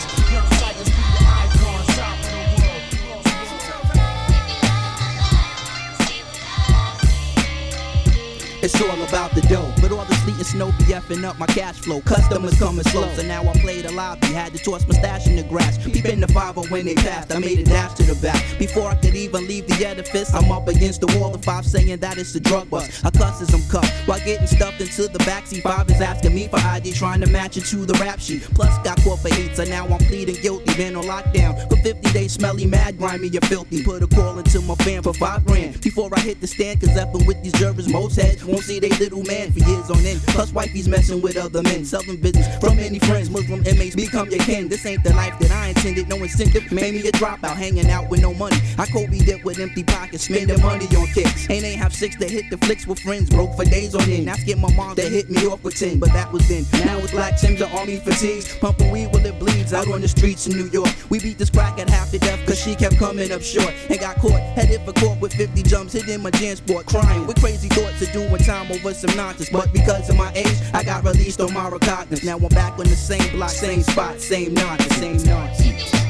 It's 8.62 8.80
all 8.80 9.02
about 9.02 9.32
the 9.34 9.40
dough, 9.40 9.74
but 9.82 9.90
all 9.90 10.04
the 10.04 10.14
sleet 10.22 10.36
and 10.36 10.46
snow 10.46 10.66
be 10.78 10.94
effing 10.94 11.24
up 11.24 11.36
my 11.36 11.46
cash 11.46 11.80
flow. 11.80 12.00
Customers 12.02 12.56
coming 12.60 12.84
slow, 12.84 13.12
so 13.16 13.22
now 13.24 13.42
I 13.42 13.58
play 13.58 13.82
the 13.82 13.90
lobby. 13.90 14.28
Had 14.28 14.52
to 14.52 14.62
toss 14.62 14.86
my 14.86 14.94
stash 14.94 15.26
in 15.26 15.34
the 15.34 15.42
grass. 15.42 15.84
Peep 15.84 16.04
in 16.04 16.20
the 16.20 16.28
5 16.28 16.70
when 16.70 16.86
they 16.86 16.94
passed, 16.94 17.34
I 17.34 17.40
made 17.40 17.58
a 17.58 17.64
dash 17.64 17.94
to 17.94 18.04
the 18.04 18.14
back. 18.22 18.40
Before 18.60 18.88
I 18.88 18.94
could 18.94 19.16
even 19.16 19.48
leave 19.48 19.66
the 19.66 19.84
edifice, 19.84 20.32
I'm 20.32 20.52
up 20.52 20.68
against 20.68 21.00
the 21.00 21.08
wall. 21.18 21.30
The 21.30 21.38
five 21.38 21.66
saying 21.66 21.98
that 21.98 22.18
it's 22.18 22.36
a 22.36 22.40
drug 22.40 22.70
bust. 22.70 23.04
I 23.04 23.10
cuss 23.10 23.42
as 23.42 23.52
I'm 23.52 23.68
cuffed 23.68 24.06
while 24.06 24.20
getting 24.24 24.46
stuffed 24.46 24.80
into 24.80 25.08
the 25.08 25.18
backseat. 25.20 25.62
Five 25.62 25.90
is 25.90 26.00
asking 26.00 26.32
me 26.32 26.46
for 26.46 26.58
ID, 26.58 26.92
trying 26.92 27.20
to 27.22 27.26
match 27.26 27.56
it 27.56 27.64
to 27.64 27.84
the 27.84 27.94
rap 27.94 28.20
sheet. 28.20 28.42
Plus 28.54 28.78
got 28.84 28.96
caught 29.02 29.18
for 29.18 29.34
eight, 29.34 29.56
so 29.56 29.64
now 29.64 29.88
I'm 29.88 29.98
pleading 29.98 30.40
guilty. 30.40 30.72
Been 30.76 30.94
on 30.94 31.02
lockdown 31.06 31.68
for 31.68 31.76
50 31.82 32.12
days, 32.12 32.34
smelly, 32.34 32.66
mad, 32.66 32.96
grimy, 32.96 33.26
and 33.26 33.44
filthy. 33.46 33.82
Put 33.82 34.04
a 34.04 34.06
call 34.06 34.38
into 34.38 34.60
my 34.60 34.76
fan 34.76 35.02
for 35.02 35.14
five 35.14 35.44
grand 35.44 35.80
before 35.80 36.10
I 36.14 36.20
hit 36.20 36.40
the 36.40 36.46
stand. 36.46 36.80
Cause 36.80 36.90
effing 36.90 37.26
with 37.26 37.42
these 37.42 37.54
jurors, 37.54 37.88
most 37.88 38.14
heads 38.14 38.51
won't 38.52 38.64
see 38.64 38.78
they 38.78 38.90
little 38.90 39.22
man 39.24 39.50
for 39.50 39.60
years 39.60 39.90
on 39.90 39.98
end. 40.04 40.20
Plus 40.28 40.52
wifey's 40.52 40.88
messing 40.88 41.22
with 41.22 41.36
other 41.36 41.62
men, 41.62 41.84
selling 41.84 42.20
business 42.20 42.46
from 42.58 42.78
any 42.78 42.98
friends. 42.98 43.30
Muslim 43.30 43.64
inmates 43.66 43.96
become 43.96 44.28
your 44.30 44.40
kin. 44.44 44.68
This 44.68 44.84
ain't 44.84 45.02
the 45.02 45.14
life 45.14 45.38
that 45.40 45.50
I 45.50 45.68
intended. 45.68 46.08
No 46.08 46.16
incentive 46.16 46.70
made 46.70 46.94
me 46.94 47.00
a 47.08 47.12
dropout, 47.12 47.56
hanging 47.56 47.88
out 47.90 48.10
with 48.10 48.20
no 48.20 48.34
money. 48.34 48.56
I 48.78 48.86
Kobe 48.86 49.18
dip 49.18 49.42
with 49.44 49.58
empty 49.58 49.82
pockets, 49.82 50.24
spending 50.24 50.60
money 50.60 50.86
on 50.96 51.06
kicks. 51.08 51.48
Ain't 51.48 51.64
ain't 51.64 51.80
have 51.80 51.94
six 51.94 52.16
to 52.16 52.28
hit 52.28 52.50
the 52.50 52.58
flicks 52.58 52.86
with 52.86 53.00
friends, 53.00 53.30
broke 53.30 53.56
for 53.56 53.64
days 53.64 53.94
on 53.94 54.02
end. 54.02 54.28
That's 54.28 54.44
get 54.44 54.58
my 54.58 54.72
mom 54.74 54.94
that 54.96 55.10
hit 55.10 55.30
me 55.30 55.46
off 55.46 55.64
with 55.64 55.76
ten, 55.76 55.98
but 55.98 56.12
that 56.12 56.30
was 56.30 56.46
then. 56.48 56.64
Now 56.84 56.98
it's 56.98 57.12
black 57.12 57.38
Tims 57.38 57.62
and 57.62 57.72
army 57.72 57.96
fatigues, 57.96 58.54
pumping 58.58 58.90
weed 58.90 59.06
while 59.06 59.24
it 59.24 59.38
bleeds 59.38 59.72
out 59.72 59.88
on 59.90 60.02
the 60.02 60.08
streets 60.08 60.46
in 60.46 60.56
New 60.58 60.68
York. 60.68 60.90
We 61.08 61.18
beat 61.18 61.38
this 61.38 61.48
crack 61.48 61.78
at 61.78 61.88
half 61.88 62.10
to 62.10 62.18
death 62.18 62.44
cause 62.46 62.60
she 62.60 62.74
kept 62.74 62.98
coming 62.98 63.32
up 63.32 63.40
short 63.40 63.72
and 63.88 63.98
got 63.98 64.16
caught. 64.16 64.40
Headed 64.56 64.82
for 64.82 64.92
court 64.92 65.20
with 65.20 65.32
50 65.32 65.62
jumps, 65.62 65.94
hitting 65.94 66.22
my 66.22 66.30
jam 66.32 66.56
sport, 66.56 66.86
crying 66.86 67.26
with 67.26 67.40
crazy 67.40 67.68
thoughts 67.68 68.02
of 68.02 68.12
doing 68.12 68.41
time 68.42 68.70
over 68.72 68.94
some 68.94 69.14
nonsense. 69.16 69.50
But 69.50 69.72
because 69.72 70.08
of 70.10 70.16
my 70.16 70.32
age, 70.34 70.58
I 70.72 70.82
got 70.82 71.04
released 71.04 71.40
on 71.40 71.52
my 71.52 71.68
recognizance. 71.68 72.24
Now 72.24 72.36
I'm 72.36 72.48
back 72.48 72.78
on 72.78 72.86
the 72.86 72.96
same 72.96 73.30
block, 73.32 73.50
same 73.50 73.82
spot, 73.82 74.20
same 74.20 74.54
nonsense, 74.54 74.96
same 74.96 75.24
nonsense. 75.24 76.01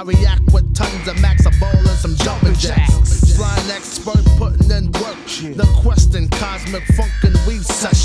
I 0.00 0.02
react 0.02 0.50
with 0.54 0.74
tons 0.74 1.08
of 1.08 1.20
max. 1.20 1.44
A 1.44 1.50
ball 1.60 1.76
and 1.76 1.88
some 1.88 2.16
jumping 2.16 2.54
jacks. 2.54 3.36
Flying 3.36 3.70
expert, 3.70 4.24
putting 4.38 4.70
in 4.70 4.90
work. 4.92 5.18
No 5.54 5.64
question, 5.82 6.26
cosmic 6.30 6.84
funk 6.96 7.12
and 7.22 7.38
weed 7.46 7.60
sessions. 7.60 7.99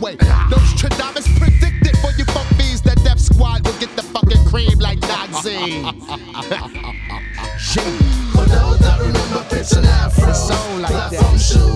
way. 0.00 0.16
Nostradamus 0.50 1.26
predicted 1.38 1.96
for 1.98 2.10
you 2.18 2.24
funk 2.26 2.48
bees 2.56 2.82
that 2.82 3.02
Death 3.04 3.20
Squad 3.20 3.66
will 3.66 3.78
get 3.78 3.94
the 3.96 4.02
fucking 4.02 4.44
cream 4.46 4.78
like 4.78 5.00
Nazi. 5.00 5.82
Shit. 7.58 7.84
For 8.32 8.44
those 8.44 8.78
that 8.80 8.98
remember 9.00 9.44
like 10.82 10.92
platform 10.92 11.32
that. 11.32 11.38
shoes. 11.38 11.73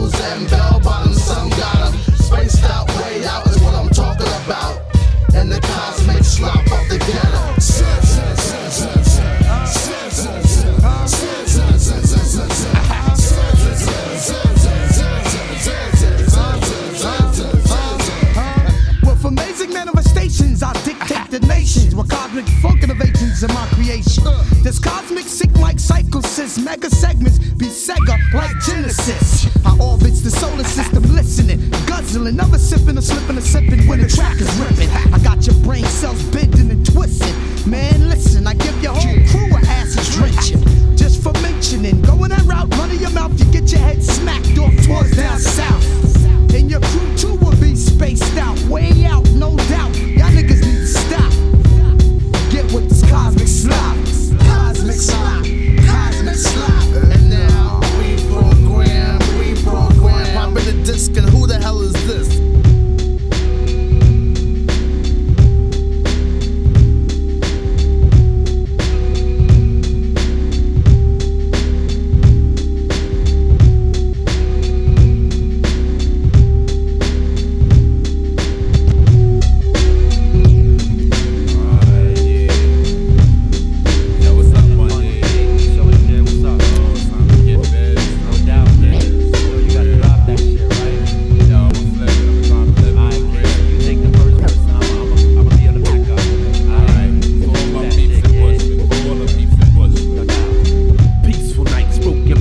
Sipping 33.59 33.87
when 33.89 34.01
the 34.01 34.08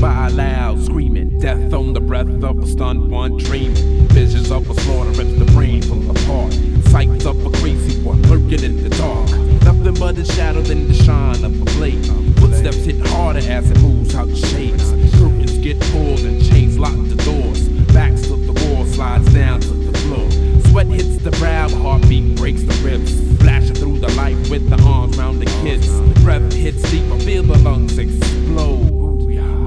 a 0.08 0.30
loud 0.30 0.84
screaming. 0.84 1.40
Death 1.40 1.74
on 1.74 1.94
the 1.94 2.00
breath 2.00 2.44
of 2.44 2.60
a 2.60 2.68
stunned 2.68 3.12
one 3.12 3.38
dreaming. 3.38 4.08
Visions 4.08 4.52
of 4.52 4.70
a 4.70 4.74
slaughter 4.82 5.12
rips 5.12 5.38
the 5.38 5.46
brain 5.54 5.82
full 5.82 6.10
apart. 6.10 6.54
Sights 6.90 7.26
of 7.26 7.46
a 7.46 7.50
crazy 7.58 8.02
one 8.02 8.22
lurking 8.24 8.64
in 8.64 8.84
the 8.84 8.90
dark. 8.90 9.30
Nothing 9.64 9.94
but 9.96 10.18
a 10.18 10.26
shadow 10.26 10.62
than 10.62 10.88
the 10.88 10.94
shine 10.94 11.44
of 11.44 11.62
a 11.62 11.66
blade. 11.78 12.06
Footsteps 12.40 12.86
hit 12.86 13.06
harder 13.08 13.40
as 13.40 13.70
it 13.70 13.80
moves 13.82 14.16
out 14.16 14.28
the 14.28 14.36
shades. 14.36 14.92
Curtains 15.18 15.58
get 15.60 15.80
pulled 15.92 16.20
and 16.20 16.44
chains 16.44 16.78
lock 16.78 16.96
the 17.10 17.16
doors. 17.24 17.68
Backs 17.94 18.22
to 18.28 18.36
the 18.36 18.54
wall 18.66 18.86
slides 18.86 19.32
down 19.34 19.60
to 19.62 19.74
the 19.74 19.98
floor. 20.00 20.30
Sweat 20.72 20.88
hits 20.88 21.18
the 21.18 21.32
brow, 21.32 21.68
heartbeat 21.70 22.36
breaks 22.38 22.64
the 22.64 22.74
ribs. 22.84 23.12
Flashing 23.42 23.76
through 23.76 24.00
the 24.00 24.12
light 24.16 24.38
with 24.50 24.70
the 24.70 24.82
arms 24.84 25.18
round 25.18 25.42
the 25.42 25.46
kids. 25.64 25.88
Breath 26.24 26.54
hits 26.54 26.82
deeper, 26.92 27.20
feel 27.20 27.44
the 27.44 27.58
lungs 27.60 27.98
explode. 27.98 28.97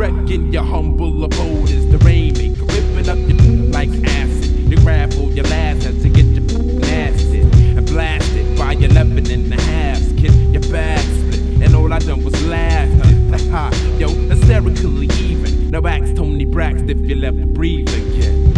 Wrecking 0.01 0.51
your 0.51 0.63
humble 0.63 1.25
abode 1.25 1.69
is 1.69 1.87
the 1.91 1.99
rainmaker, 1.99 2.65
ripping 2.65 3.07
up 3.11 3.19
your 3.19 3.37
like 3.67 3.91
acid. 4.09 4.47
You 4.71 4.79
grab 4.79 5.13
your 5.13 5.45
last 5.45 5.85
as 5.85 6.01
to 6.01 6.09
get 6.09 6.25
your 6.25 6.41
blasted 6.81 7.45
and 7.77 7.87
blasted 7.87 8.57
by 8.57 8.73
your 8.73 8.91
11 8.93 9.31
and 9.31 9.53
a 9.53 9.61
half. 9.61 9.99
Kid, 10.17 10.33
your 10.55 10.63
back 10.73 11.01
split, 11.01 11.41
and 11.61 11.77
all 11.77 11.93
I 11.93 11.99
done 11.99 12.25
was 12.25 12.33
laugh. 12.47 12.89
Yo, 14.01 14.09
hysterically 14.09 15.11
even. 15.19 15.71
Now 15.71 15.87
ask 15.87 16.17
Tony 16.17 16.47
Brax 16.47 16.89
if 16.89 16.99
you 17.01 17.17
left 17.17 17.53
breathe 17.53 17.91
again. 17.91 18.50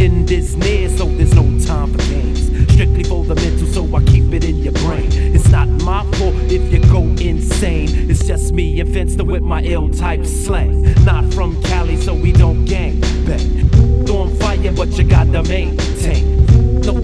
End 0.00 0.30
is 0.30 0.56
near, 0.56 0.88
so 0.88 1.06
there's 1.06 1.34
no 1.34 1.42
time 1.64 1.92
for 1.92 1.98
games. 1.98 2.46
Strictly 2.72 3.04
for 3.04 3.24
the 3.24 3.34
mental, 3.34 3.66
so 3.66 3.96
I 3.96 4.02
keep 4.04 4.32
it 4.32 4.44
in 4.44 4.58
your 4.58 4.72
brain. 4.74 5.08
It's 5.34 5.48
not 5.48 5.68
my 5.68 6.04
fault 6.12 6.34
if 6.50 6.72
you 6.72 6.80
go 6.90 7.02
insane. 7.02 8.10
It's 8.10 8.26
just 8.26 8.52
me 8.52 8.80
and 8.80 8.92
Finster 8.92 9.24
with 9.24 9.42
my 9.42 9.62
ill 9.62 9.88
type 9.90 10.24
slang. 10.24 10.82
Not 11.04 11.32
from 11.34 11.60
Cali, 11.62 11.96
so 11.96 12.14
we 12.14 12.32
don't 12.32 12.64
gang 12.64 13.00
bang. 13.26 13.68
On 14.08 14.34
fire, 14.36 14.72
but 14.72 14.88
you 14.96 15.04
gotta 15.04 15.42
maintain. 15.42 16.57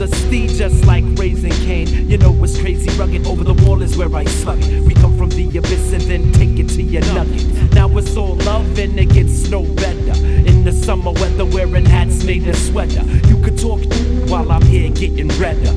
Just 0.05 0.85
like 0.85 1.05
raising 1.19 1.53
Cain. 1.67 2.09
You 2.11 2.19
know 2.19 2.33
it's 2.45 2.61
crazy, 2.61 2.91
rugged 2.99 3.27
over 3.27 3.43
the 3.43 3.55
wall 3.65 3.81
is 3.81 3.97
where 3.97 4.15
I 4.15 4.25
slug 4.25 4.59
it. 4.63 4.83
We 4.83 4.93
come 4.93 5.17
from 5.17 5.31
the 5.31 5.49
abyss 5.57 5.93
and 5.93 6.03
then 6.03 6.31
take 6.33 6.59
it 6.59 6.69
to 6.71 6.83
your 6.83 7.03
nugget. 7.15 7.73
Now 7.73 7.89
it's 7.97 8.15
all 8.17 8.35
love 8.37 8.79
and 8.79 8.99
it 8.99 9.07
gets 9.07 9.49
no 9.49 9.63
better. 9.63 10.13
In 10.47 10.63
the 10.63 10.73
summer 10.73 11.13
weather, 11.13 11.47
wearing 11.47 11.87
hats 11.87 12.23
made 12.25 12.47
of 12.47 12.57
sweater. 12.57 13.03
You 13.29 13.43
could 13.43 13.59
talk 13.59 13.81
while 14.29 14.53
I'm 14.53 14.63
here 14.63 14.91
getting 14.91 15.29
redder, 15.41 15.73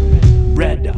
redder. 0.54 0.94